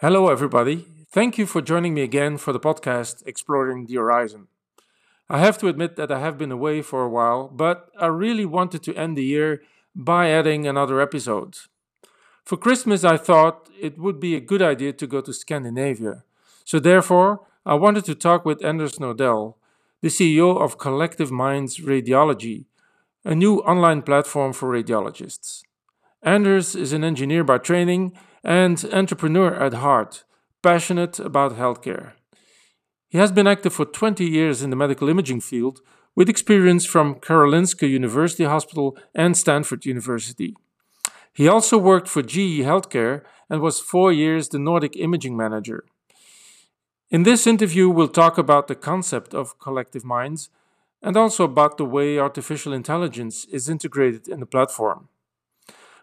Hello, 0.00 0.28
everybody. 0.28 0.86
Thank 1.10 1.38
you 1.38 1.44
for 1.44 1.60
joining 1.60 1.92
me 1.92 2.02
again 2.02 2.36
for 2.36 2.52
the 2.52 2.60
podcast 2.60 3.26
Exploring 3.26 3.86
the 3.86 3.96
Horizon. 3.96 4.46
I 5.28 5.40
have 5.40 5.58
to 5.58 5.66
admit 5.66 5.96
that 5.96 6.12
I 6.12 6.20
have 6.20 6.38
been 6.38 6.52
away 6.52 6.82
for 6.82 7.02
a 7.02 7.08
while, 7.08 7.48
but 7.48 7.88
I 7.98 8.06
really 8.06 8.44
wanted 8.44 8.84
to 8.84 8.94
end 8.94 9.18
the 9.18 9.24
year 9.24 9.60
by 9.96 10.30
adding 10.30 10.68
another 10.68 11.00
episode. 11.00 11.56
For 12.44 12.56
Christmas, 12.56 13.02
I 13.02 13.16
thought 13.16 13.68
it 13.76 13.98
would 13.98 14.20
be 14.20 14.36
a 14.36 14.40
good 14.40 14.62
idea 14.62 14.92
to 14.92 15.06
go 15.08 15.20
to 15.20 15.32
Scandinavia. 15.32 16.22
So, 16.64 16.78
therefore, 16.78 17.40
I 17.66 17.74
wanted 17.74 18.04
to 18.04 18.14
talk 18.14 18.44
with 18.44 18.64
Anders 18.64 19.00
Nordell, 19.00 19.54
the 20.00 20.10
CEO 20.10 20.60
of 20.62 20.78
Collective 20.78 21.32
Minds 21.32 21.78
Radiology, 21.78 22.66
a 23.24 23.34
new 23.34 23.56
online 23.62 24.02
platform 24.02 24.52
for 24.52 24.70
radiologists. 24.70 25.64
Anders 26.22 26.76
is 26.76 26.92
an 26.92 27.02
engineer 27.02 27.42
by 27.42 27.58
training 27.58 28.12
and 28.44 28.84
entrepreneur 28.92 29.54
at 29.54 29.74
heart, 29.74 30.24
passionate 30.62 31.18
about 31.18 31.56
healthcare. 31.56 32.12
He 33.08 33.18
has 33.18 33.32
been 33.32 33.46
active 33.46 33.72
for 33.72 33.84
20 33.84 34.24
years 34.24 34.62
in 34.62 34.70
the 34.70 34.76
medical 34.76 35.08
imaging 35.08 35.40
field, 35.40 35.80
with 36.14 36.28
experience 36.28 36.84
from 36.84 37.14
Karolinska 37.14 37.88
University 37.88 38.44
Hospital 38.44 38.96
and 39.14 39.36
Stanford 39.36 39.86
University. 39.86 40.56
He 41.32 41.46
also 41.46 41.78
worked 41.78 42.08
for 42.08 42.22
GE 42.22 42.66
Healthcare 42.66 43.22
and 43.48 43.60
was 43.60 43.78
four 43.78 44.12
years 44.12 44.48
the 44.48 44.58
Nordic 44.58 44.96
Imaging 44.96 45.36
Manager. 45.36 45.84
In 47.10 47.22
this 47.22 47.46
interview, 47.46 47.88
we'll 47.88 48.08
talk 48.08 48.36
about 48.36 48.66
the 48.66 48.74
concept 48.74 49.32
of 49.32 49.58
collective 49.58 50.04
minds 50.04 50.50
and 51.00 51.16
also 51.16 51.44
about 51.44 51.78
the 51.78 51.84
way 51.84 52.18
artificial 52.18 52.72
intelligence 52.72 53.46
is 53.52 53.68
integrated 53.68 54.26
in 54.26 54.40
the 54.40 54.46
platform. 54.46 55.08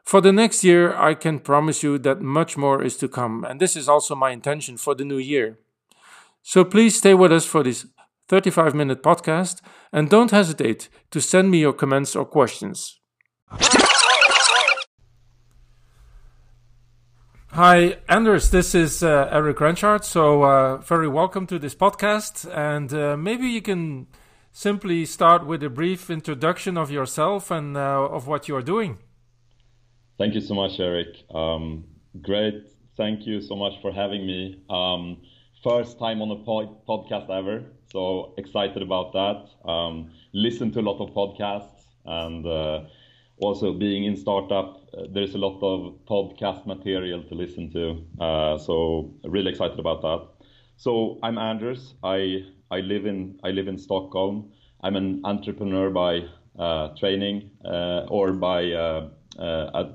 For 0.06 0.22
the 0.22 0.32
next 0.32 0.64
year, 0.64 0.94
I 0.96 1.16
can 1.16 1.40
promise 1.40 1.82
you 1.82 1.98
that 1.98 2.22
much 2.22 2.58
more 2.58 2.84
is 2.84 2.96
to 2.98 3.08
come, 3.08 3.44
and 3.44 3.60
this 3.60 3.76
is 3.76 3.90
also 3.90 4.14
my 4.14 4.30
intention 4.30 4.78
for 4.78 4.94
the 4.94 5.04
new 5.04 5.18
year. 5.18 5.58
So 6.44 6.64
please 6.64 6.96
stay 6.96 7.16
with 7.16 7.32
us 7.32 7.44
for 7.44 7.64
this 7.64 7.88
35 8.28 8.76
minute 8.76 9.02
podcast 9.02 9.62
and 9.92 10.08
don't 10.08 10.30
hesitate 10.30 10.90
to 11.10 11.20
send 11.20 11.50
me 11.50 11.60
your 11.62 11.74
comments 11.74 12.16
or 12.16 12.24
questions. 12.24 13.00
Hi, 17.54 17.98
Anders. 18.08 18.52
This 18.52 18.76
is 18.76 19.02
uh, 19.02 19.28
Eric 19.32 19.60
Renchard. 19.60 20.04
So, 20.04 20.44
uh, 20.44 20.78
very 20.78 21.08
welcome 21.08 21.48
to 21.48 21.58
this 21.58 21.74
podcast. 21.74 22.46
And 22.56 22.94
uh, 22.94 23.18
maybe 23.18 23.48
you 23.48 23.62
can 23.62 24.06
simply 24.52 25.06
start 25.06 25.48
with 25.48 25.64
a 25.64 25.70
brief 25.70 26.12
introduction 26.12 26.78
of 26.78 26.92
yourself 26.92 27.50
and 27.50 27.76
uh, 27.76 28.08
of 28.12 28.28
what 28.28 28.48
you 28.48 28.56
are 28.56 28.62
doing. 28.62 29.00
Thank 30.18 30.34
you 30.34 30.42
so 30.42 30.54
much, 30.56 30.80
Eric. 30.80 31.24
Um, 31.34 31.86
great. 32.22 32.64
Thank 32.98 33.26
you 33.26 33.42
so 33.42 33.56
much 33.56 33.82
for 33.82 33.92
having 33.92 34.26
me. 34.26 34.64
Um, 34.70 35.22
first 35.64 36.00
time 36.00 36.22
on 36.22 36.32
a 36.32 36.38
pod- 36.44 36.86
podcast 36.88 37.30
ever, 37.30 37.64
so 37.92 38.34
excited 38.38 38.82
about 38.82 39.12
that. 39.14 39.70
Um, 39.70 40.12
listen 40.34 40.72
to 40.72 40.80
a 40.80 40.86
lot 40.90 41.00
of 41.02 41.10
podcasts 41.14 41.86
and 42.06 42.46
uh, 42.46 42.86
also 43.42 43.74
being 43.74 44.06
in 44.06 44.16
startup, 44.16 44.78
uh, 44.98 45.04
there's 45.10 45.36
a 45.36 45.38
lot 45.38 45.60
of 45.62 46.00
podcast 46.06 46.66
material 46.66 47.22
to 47.24 47.36
listen 47.36 47.70
to. 47.74 48.02
Uh, 48.24 48.58
so 48.58 49.14
really 49.26 49.52
excited 49.52 49.80
about 49.80 50.02
that. 50.02 50.26
So 50.78 51.20
I'm 51.24 51.38
Anders. 51.38 51.96
I 52.04 52.46
I 52.72 52.80
live 52.80 53.06
in 53.06 53.40
I 53.44 53.52
live 53.52 53.68
in 53.68 53.78
Stockholm. 53.78 54.52
I'm 54.82 54.96
an 54.96 55.22
entrepreneur 55.26 55.90
by 55.90 56.26
uh, 56.58 56.90
training 56.98 57.52
uh, 57.66 58.06
or 58.10 58.34
by 58.34 58.72
uh, 58.72 59.10
uh, 59.40 59.88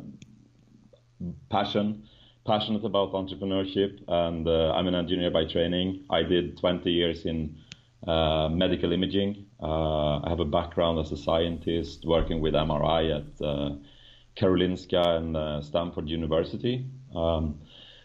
passion, 1.50 2.04
passionate 2.46 2.84
about 2.84 3.12
entrepreneurship, 3.12 4.00
and 4.08 4.46
uh, 4.46 4.72
I'm 4.72 4.86
an 4.86 4.94
engineer 4.94 5.30
by 5.30 5.44
training. 5.44 6.04
I 6.10 6.22
did 6.22 6.58
20 6.58 6.90
years 6.90 7.24
in 7.24 7.56
uh, 8.06 8.48
medical 8.48 8.92
imaging. 8.92 9.46
Uh, 9.62 10.20
I 10.20 10.28
have 10.28 10.40
a 10.40 10.44
background 10.44 10.98
as 10.98 11.12
a 11.12 11.16
scientist 11.16 12.04
working 12.06 12.40
with 12.40 12.54
MRI 12.54 13.16
at 13.18 13.46
uh, 13.46 13.76
Karolinska 14.36 15.18
and 15.18 15.36
uh, 15.36 15.60
Stanford 15.60 16.08
University, 16.08 16.86
um, 17.14 17.60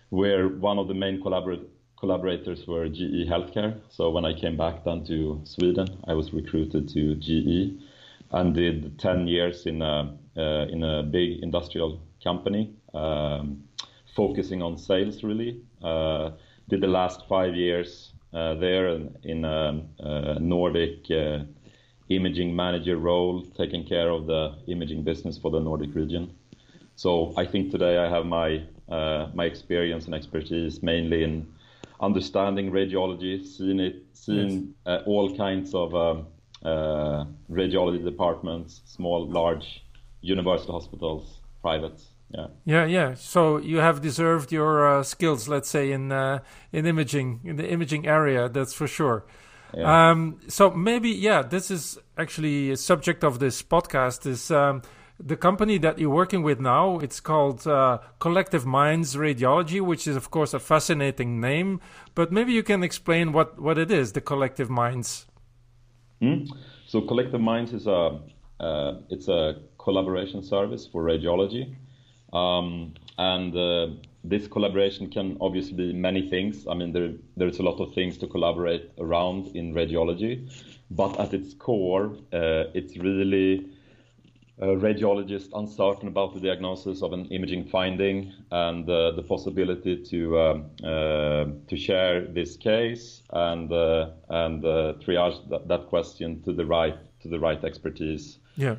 where 0.09 0.47
one 0.47 0.77
of 0.77 0.87
the 0.87 0.93
main 0.93 1.21
collaborators 1.21 1.67
collaborators 1.97 2.67
were 2.67 2.87
GE 2.89 3.27
Healthcare. 3.27 3.79
So 3.89 4.11
when 4.11 4.25
I 4.25 4.33
came 4.33 4.57
back 4.57 4.83
then 4.83 5.03
to 5.05 5.41
Sweden, 5.43 5.87
I 6.07 6.13
was 6.13 6.33
recruited 6.33 6.89
to 6.89 7.15
GE 7.15 7.81
and 8.31 8.53
did 8.53 8.99
10 8.99 9.27
years 9.27 9.65
in 9.65 9.81
a, 9.81 10.15
uh, 10.37 10.65
in 10.67 10.83
a 10.83 11.03
big 11.03 11.41
industrial 11.41 12.01
company 12.23 12.75
um, 12.95 13.63
focusing 14.15 14.61
on 14.61 14.77
sales 14.77 15.23
really. 15.23 15.61
Uh, 15.83 16.31
did 16.69 16.81
the 16.81 16.87
last 16.87 17.27
five 17.27 17.55
years 17.55 18.13
uh, 18.33 18.55
there 18.55 18.87
in 19.23 19.45
a, 19.45 19.81
a 19.99 20.39
Nordic 20.39 21.09
uh, 21.11 21.39
imaging 22.09 22.55
manager 22.55 22.97
role, 22.97 23.43
taking 23.57 23.85
care 23.85 24.09
of 24.09 24.25
the 24.25 24.55
imaging 24.67 25.03
business 25.03 25.37
for 25.37 25.51
the 25.51 25.59
Nordic 25.59 25.93
region. 25.95 26.33
So 26.95 27.33
I 27.37 27.45
think 27.45 27.71
today 27.71 27.97
I 27.97 28.09
have 28.09 28.25
my 28.25 28.63
uh, 28.89 29.29
my 29.33 29.45
experience 29.45 30.05
and 30.05 30.13
expertise 30.13 30.83
mainly 30.83 31.23
in 31.23 31.47
understanding 31.99 32.71
radiology, 32.71 33.43
seeing 33.45 33.79
it, 33.79 33.95
seeing 34.13 34.73
yes. 34.85 35.01
uh, 35.01 35.03
all 35.05 35.35
kinds 35.35 35.73
of 35.73 35.95
um, 35.95 36.27
uh, 36.63 37.25
radiology 37.49 38.03
departments, 38.03 38.81
small, 38.85 39.27
large, 39.27 39.83
university 40.21 40.71
hospitals, 40.71 41.39
privates. 41.61 42.14
Yeah. 42.29 42.47
Yeah, 42.65 42.85
yeah. 42.85 43.13
So 43.15 43.57
you 43.57 43.77
have 43.77 44.01
deserved 44.01 44.51
your 44.51 44.87
uh, 44.87 45.03
skills, 45.03 45.47
let's 45.47 45.69
say, 45.69 45.91
in 45.91 46.11
uh, 46.11 46.39
in 46.71 46.85
imaging, 46.85 47.41
in 47.43 47.55
the 47.55 47.69
imaging 47.69 48.07
area. 48.07 48.49
That's 48.49 48.73
for 48.73 48.87
sure. 48.87 49.25
Yeah. 49.73 50.11
Um, 50.11 50.39
so 50.47 50.71
maybe, 50.71 51.09
yeah, 51.09 51.41
this 51.41 51.69
is 51.69 51.97
actually 52.17 52.71
a 52.71 52.77
subject 52.77 53.23
of 53.23 53.39
this 53.39 53.61
podcast. 53.61 54.25
Is 54.25 54.49
um, 54.51 54.81
the 55.19 55.35
company 55.35 55.77
that 55.79 55.99
you're 55.99 56.09
working 56.09 56.43
with 56.43 56.59
now? 56.59 56.99
It's 56.99 57.19
called 57.19 57.65
uh, 57.67 57.99
Collective 58.19 58.65
Minds 58.65 59.15
Radiology, 59.15 59.81
which 59.81 60.07
is, 60.07 60.15
of 60.15 60.31
course, 60.31 60.53
a 60.53 60.59
fascinating 60.59 61.39
name. 61.39 61.79
But 62.15 62.31
maybe 62.31 62.53
you 62.53 62.63
can 62.63 62.83
explain 62.83 63.33
what 63.33 63.59
what 63.59 63.77
it 63.77 63.91
is, 63.91 64.13
the 64.13 64.21
Collective 64.21 64.69
Minds. 64.69 65.25
Mm. 66.21 66.47
So, 66.87 67.01
Collective 67.01 67.41
Minds 67.41 67.73
is 67.73 67.87
a 67.87 68.19
uh, 68.59 68.93
it's 69.09 69.27
a 69.27 69.61
collaboration 69.77 70.41
service 70.41 70.87
for 70.87 71.03
radiology. 71.03 71.75
Um, 72.35 72.93
and 73.17 73.55
uh, 73.55 73.87
this 74.23 74.47
collaboration 74.47 75.09
can 75.09 75.37
obviously 75.39 75.73
be 75.73 75.93
many 75.93 76.29
things. 76.29 76.67
I 76.67 76.73
mean, 76.73 76.91
there, 76.91 77.11
there's 77.37 77.59
a 77.59 77.63
lot 77.63 77.79
of 77.79 77.93
things 77.93 78.17
to 78.17 78.27
collaborate 78.27 78.91
around 78.99 79.55
in 79.55 79.73
radiology, 79.73 80.51
but 80.91 81.17
at 81.19 81.33
its 81.33 81.53
core, 81.53 82.17
uh, 82.33 82.65
it's 82.73 82.97
really 82.97 83.69
a 84.59 84.67
radiologist 84.67 85.49
uncertain 85.53 86.07
about 86.07 86.33
the 86.33 86.39
diagnosis 86.39 87.01
of 87.01 87.11
an 87.11 87.25
imaging 87.25 87.65
finding 87.65 88.31
and 88.51 88.89
uh, 88.89 89.11
the 89.11 89.21
possibility 89.21 90.01
to 90.01 90.39
um, 90.39 90.65
uh, 90.81 91.45
to 91.67 91.75
share 91.75 92.21
this 92.21 92.55
case 92.55 93.21
and 93.31 93.71
uh, 93.73 94.11
and 94.29 94.63
uh, 94.63 94.93
triage 95.05 95.37
that, 95.49 95.67
that, 95.67 95.87
question 95.87 96.41
to 96.43 96.53
the 96.53 96.65
right 96.65 96.97
to 97.21 97.27
the 97.27 97.39
right 97.39 97.63
expertise. 97.65 98.39
Yeah. 98.55 98.75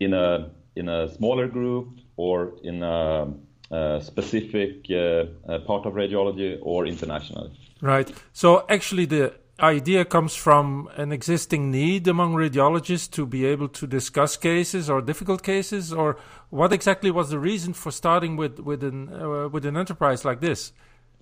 in 0.00 0.12
a 0.12 0.50
in 0.78 0.88
a 0.88 1.08
smaller 1.14 1.48
group 1.48 1.98
or 2.16 2.54
in 2.62 2.82
a, 2.82 3.32
a 3.70 4.00
specific 4.02 4.90
uh, 4.90 5.58
part 5.66 5.86
of 5.86 5.94
radiology 5.94 6.58
or 6.62 6.86
internationally. 6.86 7.50
Right. 7.80 8.10
So 8.32 8.64
actually, 8.68 9.06
the 9.06 9.34
idea 9.60 10.04
comes 10.04 10.34
from 10.34 10.88
an 10.96 11.12
existing 11.12 11.70
need 11.70 12.06
among 12.06 12.34
radiologists 12.34 13.10
to 13.10 13.26
be 13.26 13.44
able 13.44 13.68
to 13.68 13.86
discuss 13.86 14.36
cases 14.36 14.88
or 14.88 15.00
difficult 15.02 15.42
cases, 15.42 15.92
or 15.92 16.16
what 16.50 16.72
exactly 16.72 17.10
was 17.10 17.30
the 17.30 17.38
reason 17.38 17.72
for 17.72 17.90
starting 17.90 18.36
with 18.36 18.58
with 18.60 18.82
an 18.82 19.12
uh, 19.12 19.48
with 19.48 19.64
an 19.66 19.76
enterprise 19.76 20.24
like 20.24 20.40
this? 20.40 20.72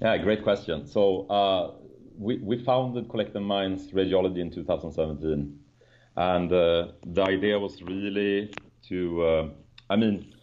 Yeah, 0.01 0.19
great 0.19 0.43
question. 0.43 0.87
So 0.87 1.27
uh, 1.29 1.73
we 2.19 2.39
we 2.39 2.63
founded 2.65 3.09
Collective 3.09 3.43
Minds 3.43 3.91
Radiology 3.93 4.39
in 4.39 4.51
2017, 4.51 5.59
and 6.17 6.53
uh, 6.53 6.89
the 7.07 7.23
idea 7.23 7.59
was 7.59 7.83
really 7.83 8.53
to, 8.89 9.23
uh, 9.23 9.49
I 9.91 9.97
mean, 9.97 10.35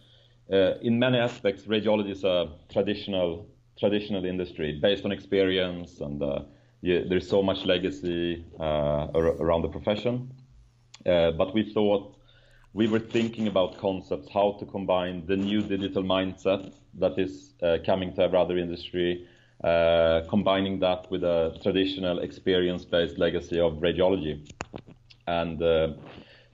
uh, 0.52 0.74
in 0.82 0.98
many 0.98 1.18
aspects, 1.18 1.62
radiology 1.62 2.10
is 2.10 2.24
a 2.24 2.50
traditional 2.72 3.46
traditional 3.76 4.24
industry 4.24 4.78
based 4.80 5.04
on 5.04 5.10
experience, 5.10 6.00
and 6.00 6.22
uh, 6.22 6.40
there's 6.80 7.28
so 7.28 7.42
much 7.42 7.64
legacy 7.64 8.44
around 8.60 9.62
the 9.62 9.68
profession. 9.68 10.30
but 11.04 11.52
we 11.54 11.72
thought 11.72 12.14
we 12.74 12.88
were 12.88 12.98
thinking 12.98 13.46
about 13.46 13.78
concepts, 13.78 14.28
how 14.32 14.56
to 14.58 14.66
combine 14.66 15.24
the 15.26 15.36
new 15.36 15.62
digital 15.62 16.02
mindset 16.02 16.74
that 16.98 17.18
is 17.18 17.54
uh, 17.62 17.78
coming 17.86 18.12
to 18.14 18.22
every 18.22 18.36
other 18.36 18.58
industry, 18.58 19.26
uh, 19.62 20.22
combining 20.28 20.80
that 20.80 21.08
with 21.10 21.22
a 21.22 21.56
traditional 21.62 22.18
experience-based 22.18 23.16
legacy 23.16 23.60
of 23.60 23.74
radiology. 23.74 24.44
And 25.28 25.62
uh, 25.62 25.92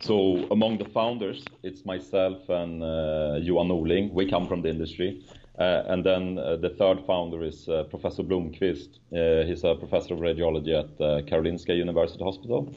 so 0.00 0.46
among 0.50 0.78
the 0.78 0.86
founders, 0.86 1.44
it's 1.62 1.84
myself 1.84 2.48
and 2.48 2.82
uh, 2.82 3.38
Johan 3.40 3.68
Norling. 3.68 4.12
We 4.12 4.28
come 4.28 4.46
from 4.46 4.62
the 4.62 4.70
industry, 4.70 5.22
Uh, 5.60 5.84
and 5.88 6.02
then 6.04 6.38
uh, 6.38 6.56
the 6.56 6.70
third 6.70 7.04
founder 7.06 7.44
is 7.44 7.68
uh, 7.68 7.84
Professor 7.90 8.22
Blomqvist. 8.22 8.98
he's 9.46 9.62
a 9.62 9.74
professor 9.74 10.14
of 10.14 10.20
radiology 10.20 10.72
at 10.72 10.96
Karolinska 11.26 11.76
University 11.76 12.24
Hospital. 12.24 12.74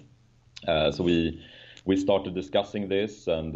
so 0.92 1.04
we 1.04 1.40
we 1.86 1.96
started 1.96 2.34
discussing 2.34 2.90
this, 2.90 3.28
and 3.28 3.54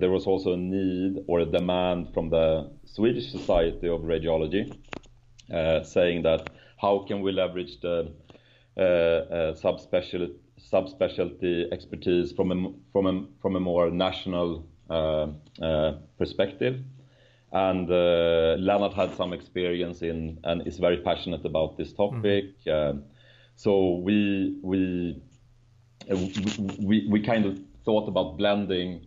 there 0.00 0.10
was 0.10 0.26
also 0.26 0.52
a 0.52 0.56
need 0.56 1.24
or 1.26 1.40
a 1.40 1.46
demand 1.46 2.12
from 2.14 2.30
the 2.30 2.70
Swedish 2.84 3.30
Society 3.30 3.88
of 3.88 4.00
Radiology, 4.02 4.64
saying 5.82 6.22
that 6.22 6.48
how 6.78 7.04
can 7.08 7.22
we 7.22 7.32
leverage 7.32 7.80
the 7.80 8.12
Eh, 8.76 8.82
eh, 8.82 9.52
subspecialty 9.54 10.34
subspecialty 10.58 11.70
expertise 11.70 12.32
from 12.32 12.50
a, 12.50 12.72
from 12.90 13.06
a, 13.06 13.24
from 13.40 13.54
a 13.54 13.60
more 13.60 13.88
national 13.90 14.66
uh, 14.90 15.28
perspective. 16.18 16.80
And 17.52 17.88
Lennart 17.88 18.94
had 18.94 19.14
some 19.14 19.32
experience 19.32 20.02
in 20.02 20.40
and 20.42 20.66
is 20.66 20.78
very 20.78 20.96
passionate 20.96 21.44
about 21.44 21.76
this 21.76 21.92
topic. 21.92 22.46
Mm. 22.66 23.02
so 23.54 24.00
we 24.02 24.58
we 24.62 25.22
we 26.82 27.06
we 27.08 27.20
kind 27.20 27.46
of 27.46 27.60
thought 27.84 28.08
about 28.08 28.36
blending 28.38 29.06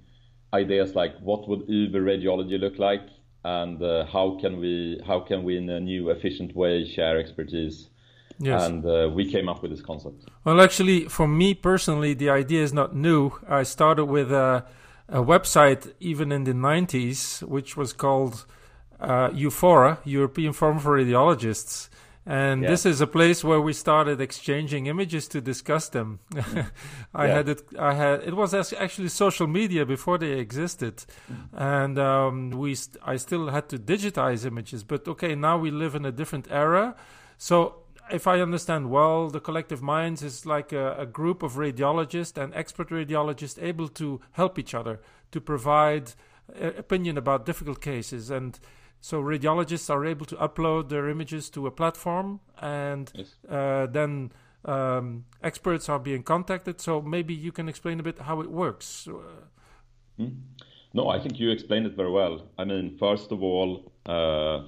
ideas 0.54 0.96
like 0.96 1.14
what 1.20 1.50
would 1.50 1.68
Uber 1.68 2.02
radiology 2.02 2.58
look 2.58 2.80
like 2.80 3.06
and 3.44 3.82
how 4.08 4.38
can 4.40 4.60
we 4.60 5.02
how 5.06 5.20
can 5.20 5.44
we 5.44 5.58
in 5.58 5.70
a 5.70 5.80
new 5.82 6.10
efficient 6.10 6.56
way 6.56 6.86
share 6.86 7.20
expertise 7.20 7.90
yes. 8.40 8.66
and 8.68 8.86
uh, 8.86 9.10
we 9.14 9.30
came 9.30 9.50
up 9.50 9.62
with 9.62 9.72
this 9.72 9.82
concept 9.82 10.26
well 10.44 10.62
actually 10.62 11.06
for 11.06 11.28
me 11.28 11.54
personally 11.54 12.14
the 12.14 12.30
idea 12.30 12.64
is 12.64 12.74
not 12.74 12.96
new 12.96 13.32
i 13.48 13.64
started 13.64 14.06
with 14.06 14.32
a, 14.32 14.66
a 15.10 15.22
website 15.24 15.94
even 16.00 16.32
in 16.32 16.44
the 16.44 16.54
90s 16.54 17.44
which 17.44 17.78
was 17.78 17.94
called 17.94 18.46
uh, 19.00 19.30
EUFORA 19.30 20.00
european 20.06 20.54
forum 20.54 20.80
for 20.80 20.98
radiologists 20.98 21.90
and 22.28 22.62
yeah. 22.62 22.70
this 22.70 22.86
is 22.86 23.00
a 23.00 23.08
place 23.08 23.42
where 23.42 23.62
we 23.62 23.72
started 23.72 24.20
exchanging 24.20 24.88
images 24.88 25.30
to 25.30 25.40
discuss 25.40 25.88
them. 25.88 26.20
I 27.16 27.28
yeah. 27.28 27.34
had 27.34 27.48
it. 27.48 27.62
I 27.80 27.94
had 27.94 28.24
it 28.24 28.36
was 28.36 28.54
actually 28.54 29.08
social 29.08 29.48
media 29.48 29.86
before 29.86 30.18
they 30.18 30.34
existed, 30.34 31.06
mm. 31.32 31.48
and 31.54 31.98
um, 31.98 32.50
we. 32.50 32.76
St- 32.76 33.02
I 33.02 33.16
still 33.16 33.48
had 33.48 33.70
to 33.70 33.80
digitize 33.80 34.46
images, 34.46 34.84
but 34.84 35.08
okay, 35.08 35.36
now 35.36 35.58
we 35.58 35.72
live 35.72 35.96
in 35.96 36.06
a 36.06 36.12
different 36.12 36.48
era. 36.52 36.98
So, 37.38 37.84
if 38.12 38.28
I 38.28 38.42
understand 38.42 38.90
well, 38.90 39.30
the 39.30 39.40
collective 39.40 39.82
minds 39.82 40.24
is 40.24 40.46
like 40.46 40.72
a, 40.72 40.96
a 40.98 41.06
group 41.06 41.44
of 41.44 41.54
radiologists 41.54 42.42
and 42.42 42.54
expert 42.56 42.90
radiologists 42.90 43.62
able 43.62 43.88
to 43.90 44.22
help 44.32 44.58
each 44.60 44.74
other 44.74 45.00
to 45.32 45.42
provide 45.42 46.14
uh, 46.62 46.68
opinion 46.78 47.18
about 47.18 47.46
difficult 47.46 47.82
cases 47.82 48.30
and 48.30 48.60
so 49.02 49.22
radiologists 49.22 49.90
are 49.90 50.06
able 50.06 50.26
to 50.26 50.36
upload 50.36 50.90
their 50.90 51.10
images 51.10 51.50
to 51.52 51.68
a 51.68 51.72
platform, 51.72 52.40
and 52.60 53.12
yes. 53.14 53.36
uh, 53.50 53.86
then 53.88 54.32
um, 54.66 55.26
experts 55.44 55.88
are 55.88 56.00
being 56.00 56.24
contacted. 56.24 56.82
So 56.82 57.02
maybe 57.02 57.34
you 57.34 57.52
can 57.52 57.70
explain 57.70 58.00
a 58.00 58.04
bit 58.04 58.20
how 58.20 58.42
it 58.42 58.50
works. 58.50 59.08
Mm. 60.20 60.38
No, 60.94 61.10
I 61.10 61.20
think 61.20 61.40
you 61.40 61.52
explained 61.52 61.86
it 61.86 61.96
very 61.96 62.12
well. 62.12 62.48
I 62.58 62.66
mean, 62.66 62.98
first 62.98 63.32
of 63.32 63.44
all, 63.44 63.92
uh, 64.06 64.64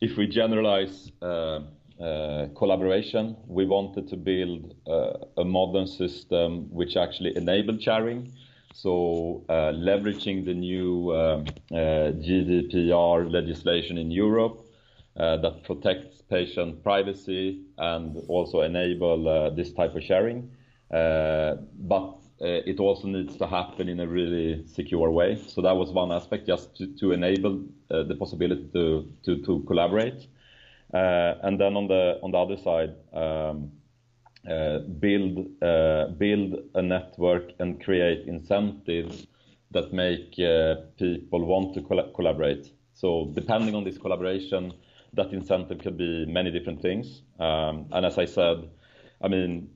if 0.00 0.16
we 0.18 0.26
generalize 0.26 1.10
uh 1.22 1.60
collaboration, 1.98 3.36
we 3.46 3.66
wanted 3.66 4.08
to 4.08 4.16
build 4.16 4.74
uh, 4.86 5.12
a 5.40 5.44
modern 5.44 5.86
system 5.86 6.66
which 6.70 6.96
actually 6.96 7.36
enabled 7.36 7.82
sharing 7.82 8.32
so 8.74 9.44
uh, 9.48 9.70
leveraging 9.72 10.44
the 10.44 10.52
new 10.52 11.14
um, 11.14 11.44
uh, 11.70 12.10
GDPR 12.26 13.30
legislation 13.30 13.96
in 13.98 14.10
Europe 14.10 14.66
uh, 15.16 15.36
that 15.36 15.62
protects 15.62 16.22
patient 16.22 16.82
privacy 16.82 17.62
and 17.78 18.16
also 18.26 18.62
enable 18.62 19.54
this 19.54 19.72
type 19.72 19.94
of 19.94 20.02
sharing. 20.02 20.50
But 20.90 22.18
it 22.40 22.80
also 22.80 23.06
needs 23.06 23.36
to 23.36 23.46
happen 23.46 23.88
in 23.88 24.00
a 24.00 24.08
really 24.08 24.66
secure 24.66 25.08
way. 25.12 25.36
So 25.36 25.62
that 25.62 25.76
was 25.76 25.92
one 25.92 26.10
aspect, 26.10 26.48
just 26.48 26.82
to 26.98 27.12
enable 27.12 27.62
the 27.88 28.16
possibility 28.18 28.68
to 28.72 29.64
collaborate. 29.68 30.26
And 30.92 31.60
then 31.60 31.76
on 31.76 31.88
the 31.88 32.38
other 32.38 32.56
side, 32.56 32.94
um, 33.12 33.72
uh, 34.48 34.80
build 35.00 35.46
uh, 35.62 36.08
build 36.18 36.58
a 36.74 36.82
network 36.82 37.52
and 37.58 37.82
create 37.82 38.26
incentives 38.26 39.26
that 39.70 39.92
make 39.92 40.38
uh, 40.38 40.74
people 40.98 41.44
want 41.46 41.74
to 41.74 41.80
coll- 41.82 42.12
collaborate. 42.14 42.70
So 42.92 43.30
depending 43.34 43.74
on 43.74 43.84
this 43.84 43.96
collaboration, 43.96 44.72
that 45.14 45.32
incentive 45.32 45.78
could 45.78 45.96
be 45.96 46.26
many 46.26 46.50
different 46.50 46.82
things. 46.82 47.22
Um, 47.40 47.86
and 47.90 48.04
as 48.04 48.18
I 48.18 48.26
said, 48.26 48.68
I 49.22 49.28
mean, 49.28 49.70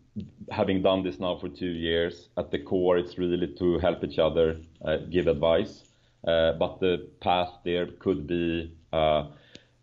having 0.51 0.83
done 0.83 1.03
this 1.03 1.19
now 1.19 1.39
for 1.39 1.49
two 1.49 1.71
years, 1.71 2.29
at 2.37 2.51
the 2.51 2.59
core, 2.59 2.99
it's 2.99 3.19
really 3.19 3.47
to 3.59 3.79
help 3.79 4.05
each 4.05 4.19
other, 4.19 4.61
uh, 4.85 4.99
give 5.11 5.27
advice. 5.27 5.85
Uh, 6.27 6.53
but 6.53 6.81
the 6.81 7.09
path 7.21 7.53
there 7.65 7.87
could 7.87 8.27
be 8.27 8.77
uh, 8.93 9.29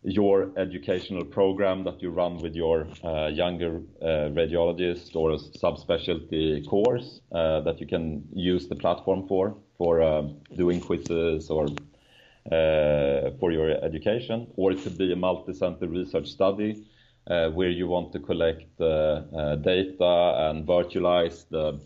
your 0.05 0.51
educational 0.55 1.25
program 1.25 1.83
that 1.83 1.99
you 2.01 2.11
run 2.11 2.37
with 2.37 2.55
your 2.55 2.87
uh, 3.03 3.27
younger 3.27 3.81
uh, 4.01 4.29
radiologist 4.39 5.15
or 5.15 5.31
a 5.31 5.37
subspecialty 5.37 6.65
course 6.67 7.21
uh, 7.31 7.59
that 7.61 7.81
you 7.81 7.87
can 7.87 8.23
use 8.31 8.67
the 8.67 8.75
platform 8.75 9.27
for, 9.27 9.57
for 9.77 10.03
um, 10.03 10.37
doing 10.55 10.79
quizzes 10.79 11.49
or 11.49 11.65
uh, 12.51 13.31
for 13.39 13.51
your 13.51 13.83
education, 13.83 14.45
or 14.55 14.71
it 14.71 14.83
could 14.83 14.95
be 14.95 15.11
a 15.11 15.15
multi-center 15.15 15.87
research 15.87 16.27
study 16.27 16.85
uh, 17.25 17.49
where 17.49 17.71
you 17.71 17.87
want 17.87 18.13
to 18.13 18.19
collect 18.19 18.79
uh, 18.79 19.55
data 19.55 20.49
and 20.49 20.67
virtualize 20.67 21.49
the, 21.49 21.79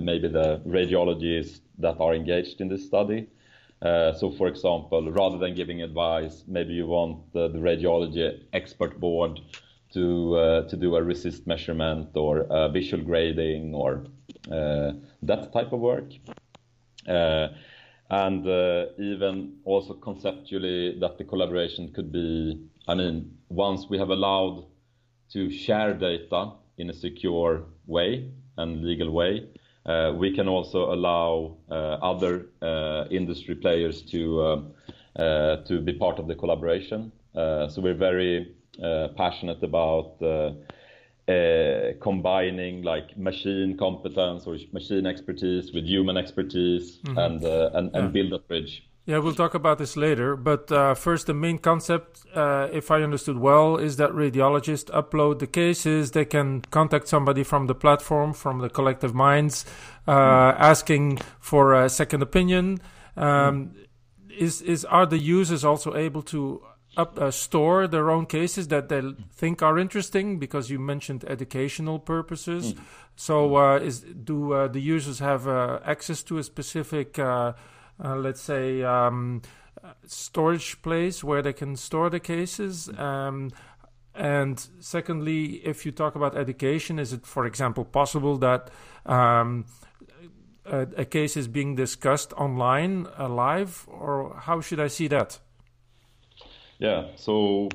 maybe 0.00 0.28
the 0.28 0.60
radiologists 0.66 1.60
that 1.78 1.96
are 1.98 2.14
engaged 2.14 2.60
in 2.60 2.68
this 2.68 2.84
study. 2.84 3.26
Uh, 3.84 4.14
so, 4.14 4.30
for 4.30 4.48
example, 4.48 5.12
rather 5.12 5.38
than 5.38 5.54
giving 5.54 5.82
advice, 5.82 6.42
maybe 6.48 6.72
you 6.72 6.86
want 6.86 7.30
the, 7.34 7.50
radiology 7.50 8.40
expert 8.54 8.98
board 8.98 9.38
to 9.92 10.34
uh, 10.36 10.60
do 10.62 10.96
a 10.96 11.02
RECIST 11.02 11.46
measurement 11.46 12.08
or 12.14 12.46
visual 12.72 13.04
grading 13.04 13.74
or 13.74 14.06
uh, 14.50 14.92
that 15.22 15.52
type 15.52 15.72
of 15.72 15.80
work. 15.80 16.10
Uh, 17.06 17.48
and 18.10 18.46
uh, 18.46 18.86
even 18.98 19.56
also 19.64 19.94
conceptually 19.94 20.98
that 21.00 21.18
the 21.18 21.24
collaboration 21.24 21.92
could 21.92 22.12
be, 22.12 22.60
I 22.86 22.94
mean, 22.94 23.36
once 23.48 23.86
we 23.88 23.98
have 23.98 24.10
allowed 24.10 24.66
to 25.32 25.50
share 25.50 25.94
data 25.94 26.52
in 26.76 26.90
a 26.90 26.92
secure 26.92 27.64
way 27.86 28.30
and 28.58 28.84
legal 28.84 29.10
way, 29.10 29.48
uh, 29.48 29.63
we 30.16 30.34
can 30.34 30.48
also 30.48 30.92
allow 30.92 31.56
uh, 31.70 31.74
other 32.02 32.46
uh, 32.62 33.04
industry 33.10 33.54
players 33.54 34.02
to 34.02 34.64
to 35.66 35.80
be 35.80 35.92
part 35.92 36.18
of 36.18 36.26
the 36.26 36.34
collaboration. 36.34 37.12
so 37.34 37.80
we're 37.82 37.94
very 37.94 38.54
passionate 39.16 39.62
about 39.62 40.20
uh, 41.26 41.94
combining 42.02 42.82
like 42.82 43.16
machine 43.16 43.78
competence 43.78 44.46
or 44.46 44.58
machine 44.72 45.06
expertise 45.06 45.72
with 45.72 45.84
human 45.86 46.18
expertise 46.18 46.98
mm-hmm. 46.98 47.16
and, 47.16 47.44
uh, 47.44 47.70
and, 47.72 47.94
and 47.94 48.04
yeah. 48.04 48.10
build 48.10 48.32
that 48.32 48.46
bridge. 48.46 48.86
Yeah, 49.06 49.18
we'll 49.18 49.34
talk 49.34 49.52
about 49.52 49.76
this 49.76 49.98
later. 49.98 50.34
But 50.34 50.72
uh, 50.72 50.94
first, 50.94 51.26
the 51.26 51.34
main 51.34 51.58
concept, 51.58 52.24
uh, 52.34 52.68
if 52.72 52.90
I 52.90 53.02
understood 53.02 53.38
well, 53.38 53.76
is 53.76 53.96
that 53.96 54.10
radiologists 54.10 54.90
upload 54.90 55.40
the 55.40 55.46
cases. 55.46 56.12
They 56.12 56.24
can 56.24 56.62
contact 56.70 57.08
somebody 57.08 57.42
from 57.42 57.66
the 57.66 57.74
platform, 57.74 58.32
from 58.32 58.60
the 58.60 58.70
collective 58.70 59.14
minds, 59.14 59.66
uh, 60.06 60.14
mm. 60.14 60.56
asking 60.58 61.18
for 61.38 61.74
a 61.74 61.90
second 61.90 62.22
opinion. 62.22 62.80
Um, 63.16 63.26
mm. 63.26 63.86
Is 64.36 64.62
is 64.62 64.84
are 64.86 65.06
the 65.06 65.18
users 65.18 65.64
also 65.64 65.94
able 65.94 66.22
to 66.22 66.62
up, 66.96 67.16
uh, 67.20 67.30
store 67.30 67.86
their 67.86 68.10
own 68.10 68.26
cases 68.26 68.66
that 68.68 68.88
they 68.88 69.02
think 69.32 69.62
are 69.62 69.78
interesting? 69.78 70.38
Because 70.38 70.70
you 70.70 70.78
mentioned 70.80 71.24
educational 71.28 71.98
purposes. 71.98 72.72
Mm. 72.72 72.80
So, 73.16 73.56
uh, 73.56 73.76
is 73.76 74.00
do 74.00 74.54
uh, 74.54 74.66
the 74.66 74.80
users 74.80 75.18
have 75.18 75.46
access 75.46 76.22
to 76.24 76.38
a 76.38 76.42
specific 76.42 77.18
uh, 78.02 78.16
let's 78.16 78.40
say, 78.40 78.82
um, 78.82 79.42
storage 80.06 80.80
place 80.82 81.22
where 81.22 81.42
they 81.42 81.52
can 81.52 81.76
store 81.76 82.10
the 82.10 82.20
cases. 82.20 82.88
Um, 82.98 83.50
and 84.14 84.64
secondly, 84.78 85.56
if 85.64 85.84
you 85.84 85.92
talk 85.92 86.14
about 86.14 86.36
education, 86.36 86.98
is 86.98 87.12
it, 87.12 87.26
for 87.26 87.46
example, 87.46 87.84
possible 87.84 88.38
that 88.38 88.70
um, 89.06 89.66
a, 90.64 90.86
a, 90.96 91.04
case 91.04 91.36
is 91.36 91.48
being 91.48 91.74
discussed 91.74 92.32
online, 92.34 93.08
uh, 93.18 93.28
live, 93.28 93.86
or 93.88 94.36
how 94.38 94.60
should 94.60 94.80
I 94.80 94.86
see 94.86 95.08
that? 95.08 95.40
Yeah. 96.78 97.06
So. 97.16 97.68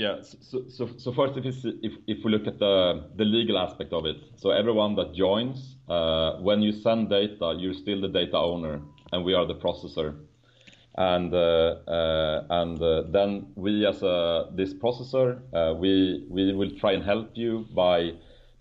Yeah. 0.00 0.22
So, 0.22 0.64
so, 0.76 0.88
so 0.96 1.12
first, 1.12 1.36
if, 1.36 1.44
if, 1.82 1.92
if 2.06 2.24
we 2.24 2.30
look 2.30 2.46
at 2.46 2.58
the, 2.58 3.04
the 3.16 3.24
legal 3.24 3.58
aspect 3.58 3.92
of 3.92 4.06
it, 4.06 4.16
so 4.36 4.50
everyone 4.50 4.96
that 4.96 5.14
joins 5.14 5.76
uh, 5.88 6.38
when 6.38 6.62
you 6.62 6.72
send 6.72 7.10
data, 7.10 7.54
you're 7.58 7.74
still 7.74 8.00
the 8.00 8.08
data 8.08 8.38
owner, 8.38 8.80
and 9.12 9.24
we 9.24 9.34
are 9.34 9.46
the 9.46 9.56
processor. 9.56 10.14
and 10.96 11.32
uh, 11.34 11.38
uh, 11.38 12.60
and 12.60 12.82
uh, 12.82 13.02
then 13.10 13.46
we 13.54 13.86
as 13.86 14.02
a 14.02 14.48
this 14.54 14.72
processor 14.74 15.38
we 15.78 16.24
we 16.28 16.52
will 16.52 16.72
try 16.82 16.92
and 16.92 17.04
help 17.04 17.28
you 17.34 17.66
by 17.74 18.12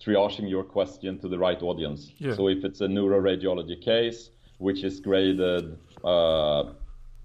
triaging 0.04 0.50
your 0.50 0.64
question 0.64 1.20
to 1.20 1.28
the 1.28 1.38
right 1.38 1.62
audience. 1.62 2.12
Yeah. 2.18 2.36
So 2.36 2.48
if 2.48 2.64
it's 2.64 2.82
a 2.82 2.88
neuroradiology 2.88 3.82
case 3.82 4.30
which 4.60 4.84
is 4.84 5.00
graded 5.00 5.78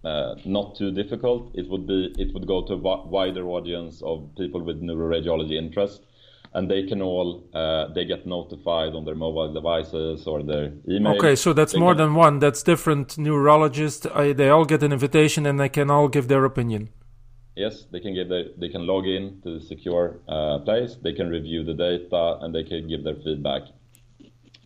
uh, 0.05 0.35
not 0.45 0.77
too 0.77 0.91
difficult, 0.91 1.51
it 1.55 1.69
would 1.69 1.87
be 1.87 2.15
it 2.19 2.33
would 2.35 2.47
go 2.47 2.63
to 2.67 2.75
a 2.75 3.07
wider 3.07 3.47
audience 3.49 4.03
of 4.03 4.29
people 4.37 4.63
with 4.63 4.83
neuroradiology 4.83 5.53
interest 5.53 6.03
and 6.55 6.71
they 6.71 6.85
can 6.87 7.03
all 7.03 7.45
uh, 7.53 7.89
they 7.89 8.05
get 8.05 8.27
notified 8.27 8.95
on 8.95 9.05
their 9.05 9.17
mobile 9.17 9.53
devices 9.53 10.27
or 10.27 10.43
their 10.43 10.73
email. 10.89 11.17
Okay, 11.17 11.35
so 11.35 11.53
that's 11.53 11.73
they 11.73 11.81
more 11.81 11.95
than 11.95 12.15
one. 12.15 12.39
That's 12.39 12.63
different 12.63 13.19
neurologists. 13.19 14.07
Uh, 14.07 14.33
they 14.33 14.49
all 14.49 14.65
get 14.65 14.83
an 14.83 14.93
invitation 14.93 15.47
and 15.47 15.59
they 15.59 15.69
can 15.69 15.91
all 15.91 16.09
give 16.09 16.29
their 16.29 16.45
opinion. 16.45 16.91
Yes, 17.57 17.87
they 17.91 18.01
can 18.01 18.15
give 18.15 18.29
their, 18.29 18.45
they 18.57 18.69
can 18.69 18.87
log 18.87 19.07
in 19.07 19.41
to 19.43 19.59
the 19.59 19.65
secure 19.65 20.21
uh, 20.29 20.59
place. 20.61 20.97
They 21.03 21.13
can 21.13 21.29
review 21.29 21.65
the 21.65 21.75
data 21.75 22.39
and 22.41 22.55
they 22.55 22.65
can 22.65 22.89
give 22.89 23.05
their 23.05 23.17
feedback. 23.17 23.63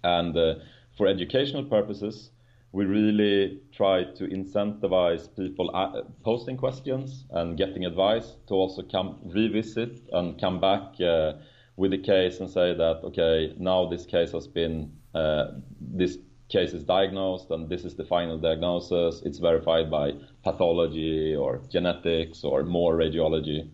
And 0.05 0.37
uh, 0.37 0.55
for 0.97 1.07
educational 1.07 1.65
purposes, 1.65 2.31
we 2.79 2.85
really 2.85 3.61
try 3.73 4.05
to 4.05 4.25
incentivize 4.29 5.29
people 5.35 5.69
uh, 5.75 6.03
posting 6.23 6.57
questions 6.57 7.25
and 7.31 7.59
getting 7.59 7.85
advice 7.85 8.37
to 8.47 8.55
also 8.55 8.83
come 8.83 9.19
revisit 9.25 9.99
and 10.13 10.41
come 10.41 10.61
back 10.61 10.85
uh, 11.01 11.33
with 11.77 11.91
the 11.91 11.99
case 11.99 12.39
and 12.39 12.49
say 12.49 12.73
that 12.73 13.01
okay 13.03 13.53
now 13.59 13.89
this 13.89 14.07
case 14.07 14.31
has 14.31 14.47
been 14.47 14.93
uh, 15.13 15.47
this 15.81 16.19
case 16.49 16.73
is 16.73 16.85
diagnosed 16.85 17.51
and 17.51 17.69
this 17.69 17.85
is 17.85 17.97
the 17.97 18.05
final 18.05 18.39
diagnosis. 18.39 19.23
It's 19.27 19.39
verified 19.39 19.91
by 19.91 20.13
pathology 20.45 21.35
or 21.35 21.61
genetics 21.69 22.45
or 22.45 22.63
more 22.63 22.95
radiology. 22.97 23.69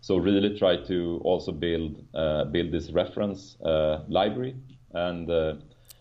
So 0.00 0.16
really 0.16 0.58
try 0.58 0.76
to 0.92 1.20
also 1.24 1.52
build 1.52 2.02
uh, 2.14 2.44
build 2.46 2.72
this 2.72 2.90
reference 2.90 3.56
uh, 3.60 4.00
library 4.08 4.56
and 4.94 5.30
uh, 5.30 5.54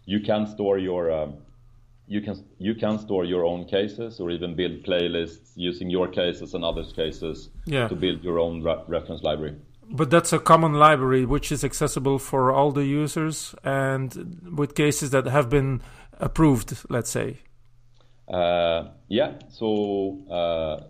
you 0.06 0.22
can 0.22 0.48
store 0.48 0.78
your 0.78 1.12
um, 1.12 1.45
you 2.08 2.22
can 2.22 2.44
you 2.60 2.76
can 2.76 3.00
store 3.00 3.26
your 3.26 3.46
own 3.46 3.66
cases 3.66 4.20
or 4.20 4.30
even 4.32 4.56
build 4.56 4.84
playlists 4.84 5.52
using 5.56 5.90
your 5.90 6.08
cases 6.08 6.54
and 6.54 6.64
others 6.64 6.94
cases 6.94 7.50
yeah. 7.66 7.88
to 7.88 7.96
build 7.96 8.24
your 8.24 8.40
own 8.40 8.62
re- 8.62 8.84
reference 8.88 9.24
library 9.24 9.56
but 9.90 10.10
that's 10.10 10.34
a 10.34 10.40
common 10.40 10.74
library 10.74 11.26
which 11.26 11.52
is 11.52 11.64
accessible 11.64 12.20
for 12.20 12.52
all 12.52 12.72
the 12.72 12.86
users 12.86 13.56
and 13.64 14.42
with 14.56 14.76
cases 14.76 15.12
that 15.12 15.26
have 15.28 15.50
been 15.50 15.82
approved, 16.20 16.78
let's 16.90 17.10
say. 17.10 17.40
Uh, 18.28 18.90
yeah, 19.08 19.34
so 19.50 20.20
uh, 20.32 20.88